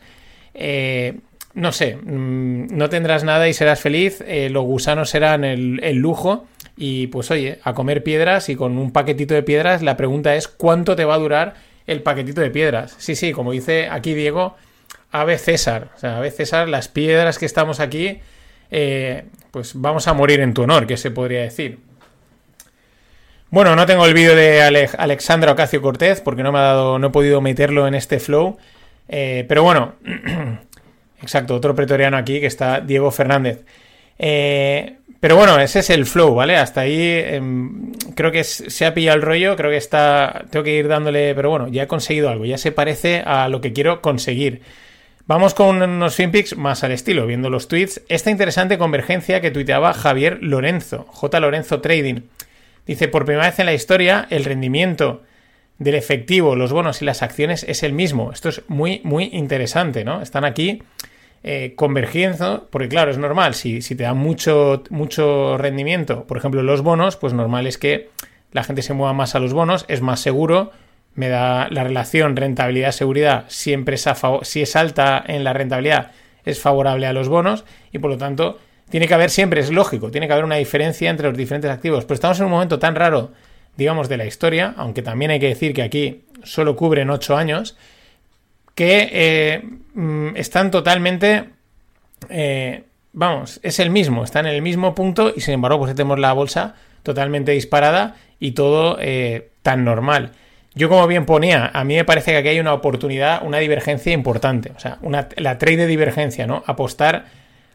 Eh, 0.53 1.19
no 1.55 1.71
sé, 1.71 1.97
mmm, 1.97 2.67
no 2.69 2.89
tendrás 2.89 3.23
nada 3.23 3.47
y 3.49 3.53
serás 3.53 3.79
feliz, 3.79 4.23
eh, 4.27 4.49
los 4.49 4.63
gusanos 4.63 5.09
serán 5.09 5.43
el, 5.43 5.95
lujo 5.95 6.45
y 6.77 7.07
pues 7.07 7.31
oye, 7.31 7.59
a 7.63 7.73
comer 7.73 8.03
piedras 8.03 8.49
y 8.49 8.55
con 8.55 8.77
un 8.77 8.91
paquetito 8.91 9.33
de 9.33 9.43
piedras, 9.43 9.81
la 9.81 9.97
pregunta 9.97 10.35
es 10.35 10.47
¿cuánto 10.47 10.95
te 10.95 11.05
va 11.05 11.15
a 11.15 11.19
durar 11.19 11.55
el 11.87 12.03
paquetito 12.03 12.41
de 12.41 12.51
piedras? 12.51 12.95
Sí, 12.99 13.15
sí, 13.15 13.31
como 13.31 13.51
dice 13.51 13.87
aquí 13.89 14.13
Diego, 14.13 14.55
Ave 15.11 15.37
César, 15.37 15.89
o 15.95 15.99
sea, 15.99 16.17
Ave 16.17 16.29
César, 16.31 16.67
las 16.67 16.89
piedras 16.89 17.39
que 17.39 17.45
estamos 17.45 17.79
aquí 17.79 18.19
eh, 18.71 19.25
pues 19.51 19.71
vamos 19.75 20.07
a 20.07 20.13
morir 20.13 20.41
en 20.41 20.53
tu 20.53 20.63
honor, 20.63 20.87
que 20.87 20.97
se 20.97 21.11
podría 21.11 21.41
decir. 21.41 21.79
Bueno, 23.49 23.75
no 23.75 23.85
tengo 23.85 24.05
el 24.05 24.13
vídeo 24.13 24.35
de 24.35 24.61
Ale 24.61 24.89
Alexandra 24.97 25.53
Ocasio 25.53 25.81
Cortez 25.81 26.19
porque 26.19 26.43
no 26.43 26.51
me 26.51 26.59
ha 26.59 26.63
dado, 26.63 26.99
no 26.99 27.07
he 27.07 27.11
podido 27.11 27.39
meterlo 27.41 27.87
en 27.87 27.95
este 27.95 28.19
flow. 28.19 28.57
Eh, 29.07 29.45
pero 29.47 29.63
bueno, 29.63 29.93
exacto, 31.21 31.55
otro 31.55 31.75
pretoriano 31.75 32.17
aquí 32.17 32.39
que 32.39 32.47
está 32.47 32.81
Diego 32.81 33.11
Fernández. 33.11 33.63
Eh, 34.17 34.97
pero 35.19 35.35
bueno, 35.35 35.59
ese 35.59 35.79
es 35.79 35.89
el 35.89 36.05
flow, 36.05 36.35
¿vale? 36.35 36.55
Hasta 36.55 36.81
ahí 36.81 36.97
eh, 36.99 37.41
creo 38.15 38.31
que 38.31 38.43
se 38.43 38.85
ha 38.85 38.93
pillado 38.93 39.17
el 39.17 39.23
rollo, 39.23 39.55
creo 39.55 39.71
que 39.71 39.77
está, 39.77 40.45
tengo 40.51 40.63
que 40.63 40.75
ir 40.75 40.87
dándole, 40.87 41.33
pero 41.35 41.49
bueno, 41.49 41.67
ya 41.67 41.83
he 41.83 41.87
conseguido 41.87 42.29
algo, 42.29 42.45
ya 42.45 42.57
se 42.57 42.71
parece 42.71 43.23
a 43.25 43.49
lo 43.49 43.61
que 43.61 43.73
quiero 43.73 44.01
conseguir. 44.01 44.61
Vamos 45.27 45.55
con 45.55 45.81
unos 45.81 46.15
finpics 46.15 46.55
más 46.55 46.83
al 46.83 46.91
estilo, 46.91 47.25
viendo 47.25 47.49
los 47.49 47.67
tweets. 47.67 48.03
Esta 48.09 48.29
interesante 48.29 48.77
convergencia 48.77 49.41
que 49.41 49.49
tuiteaba 49.49 49.93
Javier 49.93 50.37
Lorenzo, 50.41 51.07
J. 51.09 51.39
Lorenzo 51.39 51.81
Trading. 51.81 52.21
Dice, 52.85 53.07
por 53.07 53.25
primera 53.25 53.47
vez 53.47 53.57
en 53.57 53.65
la 53.65 53.73
historia, 53.73 54.27
el 54.29 54.45
rendimiento 54.45 55.23
del 55.77 55.95
efectivo, 55.95 56.55
los 56.55 56.71
bonos 56.71 57.01
y 57.01 57.05
las 57.05 57.21
acciones 57.21 57.65
es 57.67 57.83
el 57.83 57.93
mismo. 57.93 58.31
Esto 58.31 58.49
es 58.49 58.61
muy, 58.67 59.01
muy 59.03 59.29
interesante, 59.33 60.05
¿no? 60.05 60.21
Están 60.21 60.45
aquí 60.45 60.83
eh, 61.43 61.73
convergiendo, 61.75 62.67
porque 62.71 62.89
claro, 62.89 63.11
es 63.11 63.17
normal, 63.17 63.53
si, 63.53 63.81
si 63.81 63.95
te 63.95 64.03
dan 64.03 64.17
mucho, 64.17 64.83
mucho 64.89 65.57
rendimiento, 65.57 66.25
por 66.25 66.37
ejemplo, 66.37 66.63
los 66.63 66.81
bonos, 66.81 67.17
pues 67.17 67.33
normal 67.33 67.67
es 67.67 67.77
que 67.77 68.09
la 68.51 68.63
gente 68.63 68.81
se 68.81 68.93
mueva 68.93 69.13
más 69.13 69.35
a 69.35 69.39
los 69.39 69.53
bonos, 69.53 69.85
es 69.87 70.01
más 70.01 70.21
seguro, 70.21 70.71
me 71.13 71.29
da 71.29 71.67
la 71.69 71.83
relación 71.83 72.35
rentabilidad-seguridad 72.35 73.45
siempre 73.47 73.95
es 73.95 74.07
a 74.07 74.15
si 74.43 74.61
es 74.61 74.75
alta 74.75 75.23
en 75.25 75.43
la 75.45 75.53
rentabilidad 75.53 76.11
es 76.45 76.59
favorable 76.59 77.07
a 77.07 77.13
los 77.13 77.27
bonos 77.27 77.65
y 77.91 77.99
por 77.99 78.11
lo 78.11 78.17
tanto 78.17 78.59
tiene 78.89 79.07
que 79.07 79.13
haber 79.15 79.29
siempre, 79.29 79.61
es 79.61 79.71
lógico, 79.71 80.11
tiene 80.11 80.27
que 80.27 80.33
haber 80.33 80.45
una 80.45 80.55
diferencia 80.55 81.09
entre 81.09 81.27
los 81.27 81.37
diferentes 81.37 81.71
activos. 81.71 82.05
Pero 82.05 82.15
estamos 82.15 82.39
en 82.39 82.45
un 82.45 82.51
momento 82.51 82.77
tan 82.77 82.95
raro, 82.95 83.31
digamos, 83.77 84.09
de 84.09 84.17
la 84.17 84.25
historia, 84.25 84.73
aunque 84.77 85.01
también 85.01 85.31
hay 85.31 85.39
que 85.39 85.47
decir 85.47 85.73
que 85.73 85.83
aquí 85.83 86.23
solo 86.43 86.75
cubren 86.75 87.09
8 87.09 87.35
años, 87.35 87.77
que 88.75 89.09
eh, 89.11 89.63
mm, 89.93 90.35
están 90.35 90.71
totalmente, 90.71 91.49
eh, 92.29 92.83
vamos, 93.13 93.59
es 93.63 93.79
el 93.79 93.89
mismo, 93.89 94.23
están 94.23 94.45
en 94.45 94.53
el 94.53 94.61
mismo 94.61 94.93
punto 94.93 95.33
y 95.35 95.41
sin 95.41 95.55
embargo 95.55 95.79
pues 95.79 95.95
tenemos 95.95 96.19
la 96.19 96.33
bolsa 96.33 96.75
totalmente 97.03 97.51
disparada 97.53 98.15
y 98.39 98.51
todo 98.51 98.97
eh, 98.99 99.49
tan 99.61 99.85
normal. 99.85 100.31
Yo, 100.77 100.89
como 100.89 101.07
bien 101.07 101.25
ponía, 101.25 101.71
a 101.73 101.85
mí 101.85 101.95
me 101.95 102.03
parece 102.03 102.31
que 102.31 102.37
aquí 102.37 102.49
hay 102.49 102.59
una 102.59 102.73
oportunidad, 102.73 103.45
una 103.45 103.59
divergencia 103.59 104.11
importante. 104.11 104.73
O 104.75 104.79
sea, 104.79 104.97
una, 105.01 105.29
la 105.37 105.57
trade 105.57 105.77
de 105.77 105.87
divergencia, 105.87 106.47
¿no? 106.47 106.63
Apostar 106.67 107.27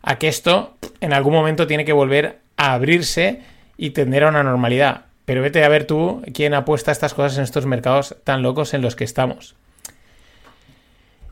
a 0.03 0.19
que 0.19 0.29
esto 0.29 0.77
en 1.01 1.15
algún 1.15 1.33
momento 1.33 1.67
tiene 1.67 1.87
que 1.87 1.95
volver 1.95 2.41
a 2.59 2.75
abrirse 2.75 3.41
y 3.79 3.91
tender 3.91 4.25
a 4.25 4.29
una 4.29 4.43
normalidad. 4.43 5.07
Pero 5.31 5.43
vete 5.43 5.63
a 5.63 5.69
ver 5.69 5.85
tú 5.85 6.23
quién 6.35 6.55
apuesta 6.55 6.91
estas 6.91 7.15
cosas 7.15 7.39
en 7.39 7.45
estos 7.45 7.65
mercados 7.65 8.17
tan 8.25 8.43
locos 8.43 8.75
en 8.75 8.83
los 8.83 8.97
que 8.97 9.05
estamos. 9.05 9.55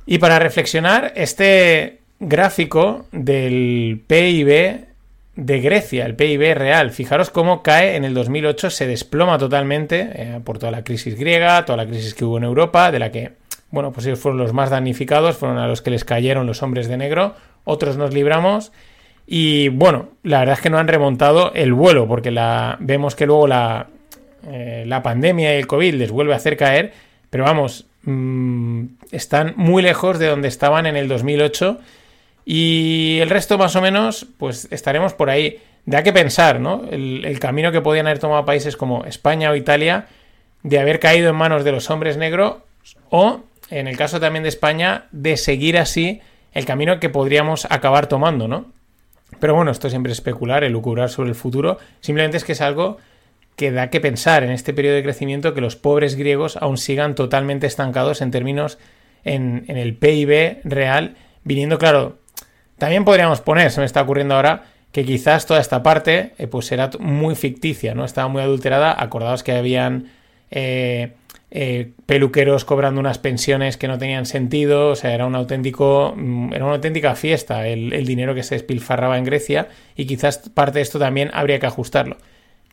Y 0.07 0.19
para 0.19 0.39
reflexionar, 0.39 1.13
este 1.17 1.99
gráfico 2.21 3.07
del 3.11 4.01
PIB 4.07 4.87
de 5.35 5.61
Grecia, 5.61 6.07
el 6.07 6.15
PIB 6.15 6.55
real. 6.55 6.93
Fijaros 6.93 7.31
cómo 7.31 7.65
cae 7.65 7.97
en 7.97 8.05
el 8.05 8.15
2008, 8.15 8.71
se 8.71 8.87
desploma 8.87 9.37
totalmente 9.37 10.11
eh, 10.15 10.41
por 10.45 10.61
toda 10.61 10.71
la 10.71 10.85
crisis 10.85 11.19
griega, 11.19 11.65
toda 11.65 11.79
la 11.79 11.87
crisis 11.89 12.15
que 12.15 12.25
hubo 12.25 12.39
en 12.39 12.45
Europa, 12.45 12.93
de 12.93 13.01
la 13.01 13.11
que, 13.11 13.33
bueno, 13.73 13.91
pues 13.91 14.07
ellos 14.07 14.21
fueron 14.21 14.39
los 14.39 14.53
más 14.53 14.71
damnificados, 14.71 15.37
fueron 15.37 15.59
a 15.59 15.67
los 15.67 15.83
que 15.83 15.91
les 15.91 16.05
cayeron 16.05 16.47
los 16.47 16.63
hombres 16.63 16.87
de 16.87 16.99
negro, 16.99 17.35
otros 17.65 17.97
nos 17.97 18.15
libramos. 18.15 18.71
Y 19.31 19.69
bueno, 19.69 20.09
la 20.23 20.39
verdad 20.39 20.55
es 20.55 20.63
que 20.63 20.71
no 20.71 20.79
han 20.79 20.89
remontado 20.89 21.53
el 21.53 21.75
vuelo, 21.75 22.09
porque 22.09 22.31
la, 22.31 22.79
vemos 22.81 23.15
que 23.15 23.27
luego 23.27 23.47
la, 23.47 23.89
eh, 24.47 24.85
la 24.87 25.03
pandemia 25.03 25.55
y 25.55 25.59
el 25.59 25.67
COVID 25.67 25.95
les 25.97 26.11
vuelve 26.11 26.33
a 26.33 26.37
hacer 26.37 26.57
caer, 26.57 26.95
pero 27.29 27.45
vamos, 27.45 27.85
mmm, 28.05 28.85
están 29.13 29.53
muy 29.57 29.83
lejos 29.83 30.19
de 30.19 30.29
donde 30.29 30.49
estaban 30.49 30.87
en 30.87 30.97
el 30.97 31.09
2008 31.09 31.79
y 32.47 33.19
el 33.21 33.29
resto, 33.29 33.59
más 33.59 33.77
o 33.77 33.83
menos, 33.83 34.27
pues 34.39 34.67
estaremos 34.71 35.13
por 35.13 35.29
ahí. 35.29 35.59
Da 35.85 36.03
que 36.03 36.15
pensar, 36.15 36.59
¿no? 36.59 36.85
El, 36.91 37.27
el, 37.27 37.39
camino 37.39 37.71
que 37.71 37.83
podían 37.83 38.07
haber 38.07 38.19
tomado 38.19 38.47
países 38.47 38.79
como 38.79 39.05
España 39.05 39.51
o 39.51 39.57
Italia 39.57 40.07
de 40.63 40.79
haber 40.79 41.01
caído 41.01 41.29
en 41.29 41.37
manos 41.37 41.65
de 41.65 41.73
los 41.73 41.91
hombres 41.91 42.17
negros 42.17 42.57
o, 43.11 43.41
en 43.69 43.89
el 43.89 43.97
caso 43.99 44.21
también 44.21 44.43
de 44.43 44.49
España, 44.49 45.05
de 45.13 45.37
seguir 45.37 45.77
así 45.77 46.23
el 46.53 46.65
camino 46.65 46.99
que 46.99 47.11
podríamos 47.11 47.67
acabar 47.71 48.07
tomando, 48.07 48.49
¿no? 48.49 48.78
Pero 49.41 49.55
bueno, 49.55 49.71
esto 49.71 49.91
siempre 49.91 50.13
es 50.13 50.19
especular, 50.19 50.65
elucubrar 50.65 51.11
sobre 51.11 51.31
el 51.31 51.35
futuro. 51.35 51.79
Simplemente 52.01 52.37
es 52.37 52.45
que 52.45 52.53
es 52.53 52.61
algo 52.61 52.99
que 53.57 53.73
da 53.73 53.91
que 53.91 54.01
pensar 54.01 54.45
en 54.45 54.51
este 54.51 54.73
periodo 54.73 54.97
de 54.97 55.03
crecimiento 55.03 55.55
que 55.55 55.61
los 55.61 55.77
pobres 55.77 56.15
griegos 56.15 56.57
aún 56.57 56.79
sigan 56.79 57.15
totalmente 57.15 57.67
estancados 57.67 58.23
en 58.23 58.31
términos 58.31 58.79
en, 59.25 59.65
en 59.69 59.77
el 59.77 59.97
PIB 59.97 60.61
real, 60.65 61.17
viniendo, 61.43 61.79
claro, 61.79 62.19
también 62.79 63.05
podríamos 63.05 63.41
poner, 63.41 63.73
se 63.73 63.81
me 63.81 63.87
está 63.87 64.03
ocurriendo 64.03 64.37
ahora, 64.37 64.65
que 64.93 65.05
quizás 65.05 65.47
toda 65.47 65.61
esta 65.61 65.83
parte 65.83 66.33
eh, 66.39 66.47
pues 66.47 66.71
era 66.73 66.91
muy 66.99 67.35
ficticia, 67.35 67.95
¿no? 67.95 68.05
Estaba 68.05 68.29
muy 68.29 68.43
adulterada. 68.43 68.95
Acordaos 68.99 69.43
que 69.43 69.53
habían 69.53 70.11
eh, 70.51 71.15
eh, 71.51 71.93
peluqueros 72.05 72.67
cobrando 72.67 73.01
unas 73.01 73.19
pensiones 73.19 73.79
que 73.79 73.89
no 73.89 73.99
tenían 73.99 74.27
sentido. 74.27 74.91
O 74.91 74.97
sea, 74.97 75.15
era 75.15 75.27
un 75.27 75.35
auténtico. 75.35 76.15
Mm, 76.17 76.53
era 76.53 76.65
una 76.65 76.75
auténtica 76.75 77.15
fiesta 77.15 77.67
el, 77.67 78.07
dinero 78.07 78.35
que 78.35 78.43
se 78.43 78.55
despilfarraba 78.55 79.19
en 79.19 79.25
Grecia. 79.25 79.69
Y 79.97 80.07
quizás 80.07 80.51
parte 80.53 80.79
de 80.79 80.83
esto 80.83 80.99
también 80.99 81.31
habría 81.33 81.59
que 81.59 81.67
ajustarlo. 81.67 82.17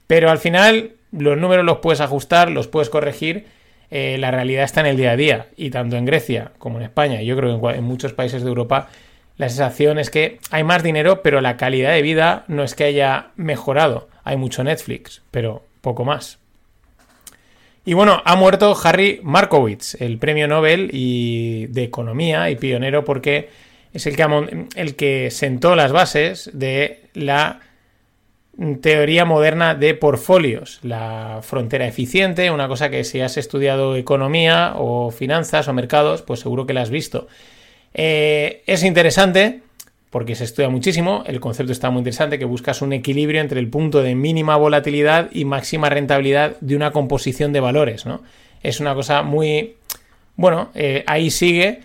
Pero 0.07 0.29
al 0.29 0.37
final, 0.37 0.91
los 1.11 1.37
números 1.37 1.65
los 1.65 1.79
puedes 1.79 2.01
ajustar, 2.01 2.51
los 2.51 2.67
puedes 2.67 2.89
corregir. 2.89 3.45
Eh, 3.91 4.17
la 4.19 4.31
realidad 4.31 4.65
está 4.65 4.81
en 4.81 4.87
el 4.87 4.97
día 4.97 5.11
a 5.11 5.15
día. 5.15 5.47
Y 5.55 5.69
tanto 5.69 5.95
en 5.95 6.05
Grecia 6.05 6.51
como 6.57 6.77
en 6.77 6.83
España, 6.83 7.21
yo 7.21 7.37
creo 7.37 7.61
que 7.61 7.69
en, 7.69 7.75
en 7.75 7.83
muchos 7.83 8.13
países 8.13 8.43
de 8.43 8.49
Europa 8.49 8.89
la 9.37 9.49
sensación 9.49 9.99
es 9.99 10.09
que 10.09 10.39
hay 10.51 10.63
más 10.63 10.81
dinero, 10.81 11.21
pero 11.21 11.41
la 11.41 11.57
calidad 11.57 11.91
de 11.91 12.01
vida 12.01 12.45
no 12.47 12.63
es 12.63 12.73
que 12.73 12.85
haya 12.85 13.31
mejorado. 13.35 14.07
Hay 14.23 14.37
mucho 14.37 14.63
Netflix, 14.63 15.23
pero 15.31 15.63
poco 15.81 16.05
más. 16.05 16.39
Y 17.85 17.93
bueno, 17.93 18.21
ha 18.25 18.35
muerto 18.35 18.75
Harry 18.83 19.19
Markowitz, 19.21 20.01
el 20.01 20.17
premio 20.17 20.47
Nobel 20.47 20.89
y 20.91 21.67
de 21.67 21.83
Economía 21.83 22.49
y 22.49 22.55
pionero 22.55 23.05
porque 23.05 23.49
es 23.93 24.07
el 24.07 24.15
que, 24.15 24.65
el 24.75 24.95
que 24.95 25.29
sentó 25.29 25.75
las 25.75 25.91
bases 25.91 26.49
de 26.53 27.01
la 27.13 27.61
teoría 28.81 29.25
moderna 29.25 29.75
de 29.75 29.93
portfolios, 29.93 30.79
la 30.81 31.41
frontera 31.43 31.85
eficiente, 31.85 32.49
una 32.49 32.67
cosa 32.67 32.89
que 32.89 33.03
si 33.03 33.21
has 33.21 33.37
estudiado 33.37 33.95
economía 33.95 34.73
o 34.77 35.11
finanzas 35.11 35.67
o 35.67 35.73
mercados, 35.73 36.23
pues 36.23 36.39
seguro 36.39 36.65
que 36.65 36.73
la 36.73 36.81
has 36.81 36.89
visto. 36.89 37.27
Eh, 37.93 38.63
es 38.65 38.83
interesante 38.83 39.61
porque 40.15 40.35
se 40.35 40.45
estudia 40.45 40.69
muchísimo, 40.69 41.25
el 41.27 41.41
concepto 41.41 41.73
está 41.73 41.89
muy 41.89 41.99
interesante, 41.99 42.39
que 42.39 42.45
buscas 42.45 42.81
un 42.81 42.93
equilibrio 42.93 43.41
entre 43.41 43.59
el 43.59 43.67
punto 43.67 44.01
de 44.01 44.15
mínima 44.15 44.55
volatilidad 44.55 45.27
y 45.33 45.43
máxima 45.43 45.89
rentabilidad 45.89 46.55
de 46.61 46.77
una 46.77 46.91
composición 46.91 47.51
de 47.51 47.59
valores, 47.59 48.05
¿no? 48.05 48.21
Es 48.63 48.79
una 48.79 48.95
cosa 48.95 49.23
muy... 49.23 49.75
Bueno, 50.37 50.69
eh, 50.73 51.03
ahí 51.05 51.29
sigue 51.31 51.81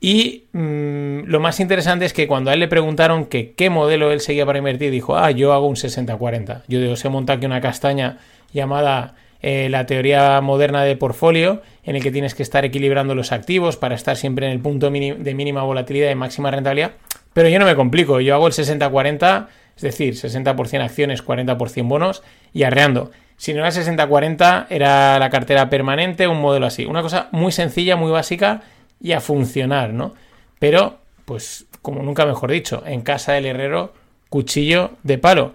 y 0.00 0.44
mm, 0.52 1.24
lo 1.26 1.40
más 1.40 1.60
interesante 1.60 2.06
es 2.06 2.14
que 2.14 2.26
cuando 2.26 2.50
a 2.50 2.54
él 2.54 2.60
le 2.60 2.68
preguntaron 2.68 3.26
que 3.26 3.52
qué 3.52 3.68
modelo 3.68 4.12
él 4.12 4.20
seguía 4.20 4.46
para 4.46 4.56
invertir, 4.56 4.90
dijo, 4.90 5.18
ah, 5.18 5.30
yo 5.30 5.52
hago 5.52 5.66
un 5.66 5.76
60-40. 5.76 6.62
Yo 6.66 6.80
digo, 6.80 6.96
se 6.96 7.10
monta 7.10 7.34
aquí 7.34 7.44
una 7.44 7.60
castaña 7.60 8.16
llamada 8.54 9.14
eh, 9.42 9.68
la 9.68 9.84
teoría 9.84 10.40
moderna 10.40 10.84
de 10.84 10.96
portfolio, 10.96 11.60
en 11.82 11.96
el 11.96 12.02
que 12.02 12.10
tienes 12.10 12.34
que 12.34 12.42
estar 12.42 12.64
equilibrando 12.64 13.14
los 13.14 13.30
activos 13.30 13.76
para 13.76 13.94
estar 13.94 14.16
siempre 14.16 14.46
en 14.46 14.52
el 14.52 14.60
punto 14.60 14.90
de 14.90 15.34
mínima 15.34 15.62
volatilidad 15.64 16.10
y 16.10 16.14
máxima 16.14 16.50
rentabilidad. 16.50 16.92
Pero 17.34 17.48
yo 17.50 17.58
no 17.58 17.66
me 17.66 17.76
complico, 17.76 18.20
yo 18.20 18.34
hago 18.34 18.46
el 18.46 18.54
60-40, 18.54 19.48
es 19.76 19.82
decir, 19.82 20.14
60% 20.14 20.82
acciones, 20.82 21.24
40% 21.24 21.86
bonos 21.86 22.22
y 22.52 22.62
arreando. 22.62 23.10
Si 23.36 23.52
no 23.52 23.60
era 23.60 23.70
60-40, 23.70 24.66
era 24.70 25.18
la 25.18 25.28
cartera 25.28 25.68
permanente, 25.68 26.28
un 26.28 26.40
modelo 26.40 26.66
así. 26.66 26.86
Una 26.86 27.02
cosa 27.02 27.28
muy 27.32 27.52
sencilla, 27.52 27.96
muy 27.96 28.10
básica 28.10 28.62
y 29.00 29.12
a 29.12 29.20
funcionar, 29.20 29.92
¿no? 29.92 30.14
Pero, 30.58 30.98
pues, 31.24 31.66
como 31.82 32.02
nunca 32.02 32.24
mejor 32.24 32.50
dicho, 32.50 32.82
en 32.86 33.02
casa 33.02 33.32
del 33.32 33.46
herrero, 33.46 33.92
cuchillo 34.28 34.92
de 35.02 35.18
palo. 35.18 35.54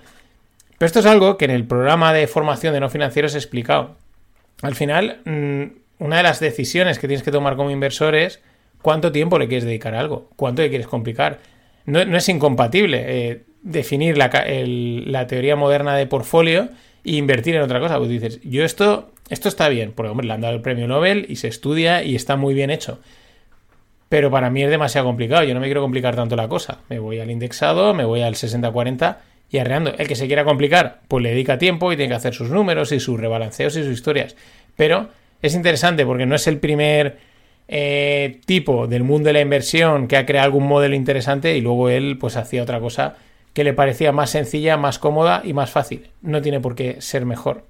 Pero 0.78 0.88
esto 0.88 1.00
es 1.00 1.06
algo 1.06 1.38
que 1.38 1.46
en 1.46 1.52
el 1.52 1.66
programa 1.66 2.14
de 2.14 2.28
formación 2.28 2.74
de 2.74 2.80
no 2.80 2.90
financieros 2.90 3.36
he 3.36 3.38
explicado. 3.38 3.96
Al 4.62 4.76
final, 4.76 5.20
mm, 5.26 5.64
una 6.00 6.18
de 6.18 6.24
las 6.24 6.40
decisiones 6.40 7.00
que 7.00 7.08
tienes 7.08 7.24
que 7.24 7.32
tomar 7.32 7.56
como 7.56 7.72
inversor 7.72 8.16
es 8.16 8.42
cuánto 8.82 9.12
tiempo 9.12 9.40
le 9.40 9.48
quieres 9.48 9.66
dedicar 9.66 9.96
a 9.96 10.00
algo, 10.00 10.30
cuánto 10.36 10.62
le 10.62 10.70
quieres 10.70 10.88
complicar. 10.88 11.40
No, 11.86 12.00
es 12.00 12.30
incompatible 12.30 13.04
eh, 13.08 13.44
definir 13.64 14.18
la, 14.18 14.30
la, 14.30 15.28
teoría 15.28 15.56
moderna 15.56 15.96
de 15.96 16.06
portfolio 16.06 16.70
e 17.04 17.16
invertir 17.16 17.56
en 17.56 17.62
otra 17.62 17.80
cosa. 17.80 17.98
Pues 17.98 18.10
dices, 18.10 18.40
yo 18.44 18.64
esto, 18.64 19.12
esto 19.30 19.50
está 19.50 19.70
bien, 19.70 19.94
porque 19.96 20.12
hombre, 20.12 20.28
le 20.28 20.34
han 20.34 20.42
dado 20.42 20.56
el 20.56 20.62
premio 20.62 20.88
Nobel 20.88 21.26
y 21.30 21.38
se 21.38 21.48
estudia 21.48 22.04
y 22.04 22.16
está 22.16 22.36
muy 22.36 22.54
bien 22.54 22.70
hecho 22.70 23.00
pero 24.10 24.32
para 24.32 24.50
mí 24.50 24.64
es 24.64 24.70
demasiado 24.70 25.06
complicado. 25.06 25.44
Yo 25.44 25.54
no 25.54 25.60
me 25.60 25.68
quiero 25.68 25.82
complicar 25.82 26.16
tanto 26.16 26.36
la 26.36 26.48
cosa. 26.48 26.80
Me 26.90 26.98
voy 26.98 27.20
al 27.20 27.30
indexado, 27.30 27.94
me 27.94 28.04
voy 28.04 28.22
al 28.22 28.34
60-40 28.34 29.18
y 29.52 29.60
arreando. 29.60 29.94
El 29.98 30.08
que 30.08 30.16
se 30.16 30.26
quiera 30.26 30.44
complicar, 30.44 31.02
pues 31.08 31.24
le 31.24 31.30
dedica 31.30 31.60
tiempo 31.60 31.94
y 31.94 31.96
tiene 31.96 32.10
que 32.10 32.16
hacer 32.16 32.34
sus 32.34 32.50
números 32.50 32.92
y 32.92 33.00
sus 33.00 33.20
rebalanceos 33.20 33.78
y 33.78 33.84
sus 33.84 33.94
historias. 33.94 34.36
Pero 34.76 35.10
es 35.44 35.54
interesante 35.54 36.06
porque 36.06 36.26
no 36.26 36.36
es 36.36 36.48
el 36.48 36.58
primer 36.58 37.20
eh, 37.72 38.42
tipo 38.48 38.88
del 38.88 39.04
mundo 39.04 39.28
de 39.28 39.34
la 39.34 39.42
inversión 39.42 40.08
que 40.08 40.18
ha 40.18 40.26
creado 40.26 40.46
algún 40.46 40.68
modelo 40.68 40.96
interesante 40.96 41.56
y 41.56 41.62
luego 41.62 41.90
él 41.90 42.18
pues 42.20 42.36
hacía 42.36 42.64
otra 42.64 42.80
cosa 42.80 43.18
que 43.54 43.64
le 43.64 43.74
parecía 43.74 44.12
más 44.12 44.32
sencilla, 44.32 44.76
más 44.76 44.98
cómoda 44.98 45.44
y 45.44 45.54
más 45.54 45.70
fácil. 45.70 46.10
No 46.24 46.42
tiene 46.42 46.60
por 46.60 46.74
qué 46.74 47.00
ser 47.00 47.26
mejor. 47.26 47.64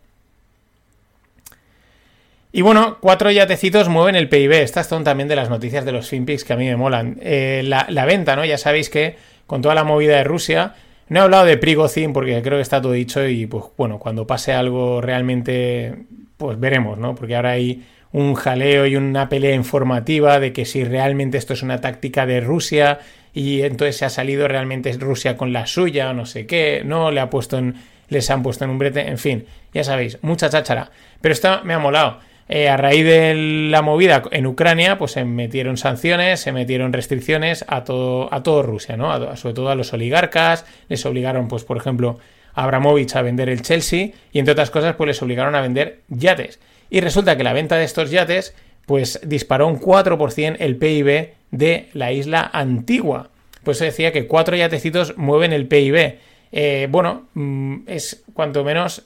Y 2.54 2.62
bueno, 2.62 2.98
cuatro 3.02 3.30
yatecitos 3.30 3.90
mueven 3.90 4.16
el 4.16 4.30
PIB. 4.30 4.54
Estas 4.54 4.88
son 4.88 5.04
también 5.04 5.28
de 5.28 5.36
las 5.36 5.50
noticias 5.50 5.84
de 5.84 5.92
los 5.92 6.08
FinPix 6.08 6.46
que 6.46 6.54
a 6.54 6.56
mí 6.56 6.66
me 6.66 6.78
molan. 6.78 7.18
Eh, 7.22 7.62
la, 7.66 8.06
venta, 8.06 8.38
¿no? 8.38 8.46
Ya 8.46 8.58
sabéis 8.58 8.90
que 8.90 9.18
con 9.48 9.62
toda 9.62 9.76
la 9.76 9.84
movida 9.84 10.16
de 10.16 10.24
Rusia, 10.24 10.76
no 11.10 11.20
he 11.20 11.24
hablado 11.24 11.46
de 11.46 11.58
Prigozhin 11.58 12.14
porque 12.14 12.42
creo 12.42 12.58
que 12.58 12.62
está 12.62 12.82
todo 12.82 12.94
dicho 12.94 13.28
y 13.28 13.48
pues 13.48 13.66
bueno, 13.78 14.00
cuando 14.00 14.26
pase 14.26 14.54
algo 14.54 15.02
realmente, 15.02 16.06
pues 16.38 16.58
veremos, 16.60 16.98
¿no? 16.98 17.16
Porque 17.16 17.36
ahora 17.36 17.52
hay 17.52 17.84
un 18.12 18.34
jaleo 18.34 18.86
y 18.88 18.96
una 18.96 19.30
pelea 19.30 19.54
informativa 19.54 20.40
de 20.40 20.54
que 20.54 20.66
si 20.66 20.84
realmente 20.84 21.38
esto 21.38 21.54
es 21.54 21.62
una 21.62 21.82
táctica 21.82 22.26
de 22.26 22.42
Rusia 22.42 23.00
y 23.34 23.62
entonces 23.62 23.98
se 23.98 24.06
ha 24.06 24.10
salido 24.10 24.48
realmente 24.48 24.92
Rusia 24.94 25.38
con 25.38 25.54
la 25.54 25.68
suya 25.68 26.10
o 26.10 26.14
no 26.14 26.26
sé 26.26 26.48
qué, 26.48 26.82
no, 26.84 27.12
le 27.12 27.20
ha 27.20 27.30
puesto 27.30 27.58
en, 27.58 27.76
les 28.10 28.30
han 28.30 28.44
puesto 28.44 28.66
en 28.66 28.72
un 28.72 28.80
brete, 28.80 29.08
en 29.08 29.18
fin, 29.18 29.46
ya 29.74 29.84
sabéis, 29.84 30.18
mucha 30.22 30.50
cháchara. 30.50 30.92
Pero 31.22 31.34
esto 31.34 31.62
me 31.64 31.74
ha 31.74 31.80
molado. 31.80 32.20
Eh, 32.52 32.68
a 32.68 32.78
raíz 32.78 33.06
de 33.06 33.70
la 33.70 33.84
movida 33.84 34.24
en 34.32 34.48
Ucrania, 34.48 34.98
pues 34.98 35.12
se 35.12 35.24
metieron 35.24 35.78
sanciones, 35.78 36.40
se 36.40 36.52
metieron 36.52 36.94
restricciones 36.94 37.64
a 37.68 37.84
todo, 37.84 38.34
a 38.34 38.42
todo 38.42 38.64
Rusia, 38.64 38.98
¿no? 38.98 39.36
sobre 39.36 39.54
todo 39.54 39.70
a 39.70 39.76
los 39.76 39.94
oligarcas, 39.94 40.66
les 40.88 41.06
obligaron, 41.06 41.48
pues, 41.48 41.64
por 41.64 41.78
ejemplo, 41.78 42.18
a 42.56 42.64
Abramovich 42.64 43.16
a 43.16 43.22
vender 43.22 43.50
el 43.50 43.62
Chelsea 43.62 44.10
y 44.32 44.40
entre 44.40 44.54
otras 44.54 44.72
cosas, 44.72 44.96
pues 44.96 45.10
les 45.10 45.22
obligaron 45.22 45.54
a 45.54 45.62
vender 45.62 46.00
yates. 46.08 46.60
Y 46.90 47.02
resulta 47.02 47.38
que 47.38 47.44
la 47.44 47.54
venta 47.54 47.76
de 47.76 47.84
estos 47.84 48.12
yates, 48.12 48.54
pues 48.86 49.20
disparó 49.24 49.68
un 49.68 49.80
4% 49.80 50.58
el 50.60 50.78
PIB 50.78 51.34
de 51.52 51.90
la 51.94 52.12
isla 52.12 52.50
antigua. 52.52 53.30
Pues 53.64 53.78
se 53.78 53.86
decía 53.86 54.12
que 54.12 54.28
cuatro 54.28 54.56
yatecitos 54.56 55.18
mueven 55.18 55.54
el 55.54 55.68
PIB. 55.68 56.20
Eh, 56.52 56.88
bueno, 56.90 57.28
mm, 57.34 57.82
es 57.88 58.24
cuanto 58.34 58.64
menos 58.64 59.04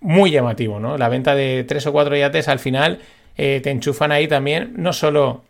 muy 0.00 0.30
llamativo, 0.30 0.80
¿no? 0.80 0.98
La 0.98 1.08
venta 1.08 1.34
de 1.34 1.64
tres 1.64 1.86
o 1.86 1.92
cuatro 1.92 2.16
yates 2.16 2.48
al 2.48 2.58
final 2.58 3.00
eh, 3.36 3.60
te 3.62 3.70
enchufan 3.70 4.12
ahí 4.12 4.26
también 4.26 4.74
no 4.76 4.92
solo, 4.92 5.42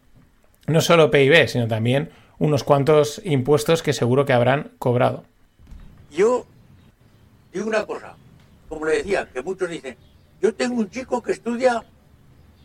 no 0.66 0.80
solo 0.80 1.10
PIB, 1.10 1.48
sino 1.48 1.66
también 1.66 2.10
unos 2.38 2.64
cuantos 2.64 3.20
impuestos 3.24 3.82
que 3.82 3.92
seguro 3.92 4.24
que 4.24 4.32
habrán 4.32 4.72
cobrado. 4.78 5.24
Yo 6.10 6.44
digo 7.52 7.66
una 7.66 7.86
cosa, 7.86 8.14
como 8.68 8.86
le 8.86 8.98
decía, 8.98 9.28
que 9.32 9.42
muchos 9.42 9.70
dicen, 9.70 9.96
yo 10.42 10.54
tengo 10.54 10.80
un 10.80 10.90
chico 10.90 11.22
que 11.22 11.32
estudia, 11.32 11.84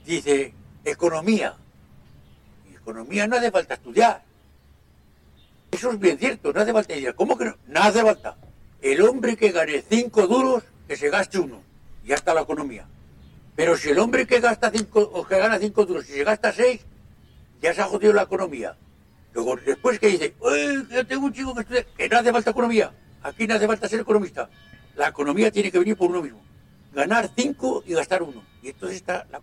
dice, 0.03 0.53
economía. 0.83 1.55
Y 2.69 2.75
economía 2.75 3.27
no 3.27 3.37
hace 3.37 3.51
falta 3.51 3.75
estudiar. 3.75 4.23
Eso 5.71 5.91
es 5.91 5.99
bien 5.99 6.17
cierto, 6.17 6.51
no 6.51 6.59
hace 6.59 6.73
falta 6.73 6.93
estudiar. 6.93 7.15
¿Cómo 7.15 7.37
que 7.37 7.45
no? 7.45 7.57
No 7.67 7.79
hace 7.81 8.01
falta. 8.01 8.35
El 8.81 9.01
hombre 9.03 9.37
que 9.37 9.51
gane 9.51 9.83
cinco 9.87 10.27
duros, 10.27 10.63
que 10.87 10.97
se 10.97 11.09
gaste 11.09 11.39
uno 11.39 11.67
ya 12.07 12.15
está 12.15 12.33
la 12.33 12.41
economía. 12.41 12.87
Pero 13.55 13.77
si 13.77 13.89
el 13.89 13.99
hombre 13.99 14.25
que 14.25 14.39
gasta 14.39 14.71
cinco, 14.71 15.01
o 15.01 15.27
que 15.27 15.37
gana 15.37 15.59
cinco 15.59 15.85
duros, 15.85 16.05
si 16.05 16.13
se 16.13 16.23
gasta 16.23 16.51
seis, 16.53 16.81
ya 17.61 17.73
se 17.73 17.81
ha 17.81 17.85
jodido 17.85 18.13
la 18.13 18.23
economía. 18.23 18.77
Luego, 19.33 19.57
después 19.57 19.99
que 19.99 20.07
dice, 20.07 20.33
yo 20.89 21.05
tengo 21.05 21.25
un 21.25 21.33
chico 21.33 21.53
que 21.53 21.61
estudia, 21.61 21.85
que 21.95 22.09
no 22.09 22.17
hace 22.17 22.31
falta 22.31 22.51
economía. 22.51 22.93
Aquí 23.21 23.45
no 23.45 23.55
hace 23.55 23.67
falta 23.67 23.89
ser 23.89 23.99
economista. 23.99 24.49
La 24.95 25.09
economía 25.09 25.51
tiene 25.51 25.71
que 25.71 25.79
venir 25.79 25.97
por 25.97 26.09
uno 26.09 26.21
mismo. 26.21 26.46
Ganar 26.97 27.29
cinco 27.37 27.83
y 27.85 27.93
gastar 27.93 28.23
uno. 28.23 28.43
Y 28.63 28.69
entonces 28.69 28.97
está 28.97 29.27
la. 29.29 29.39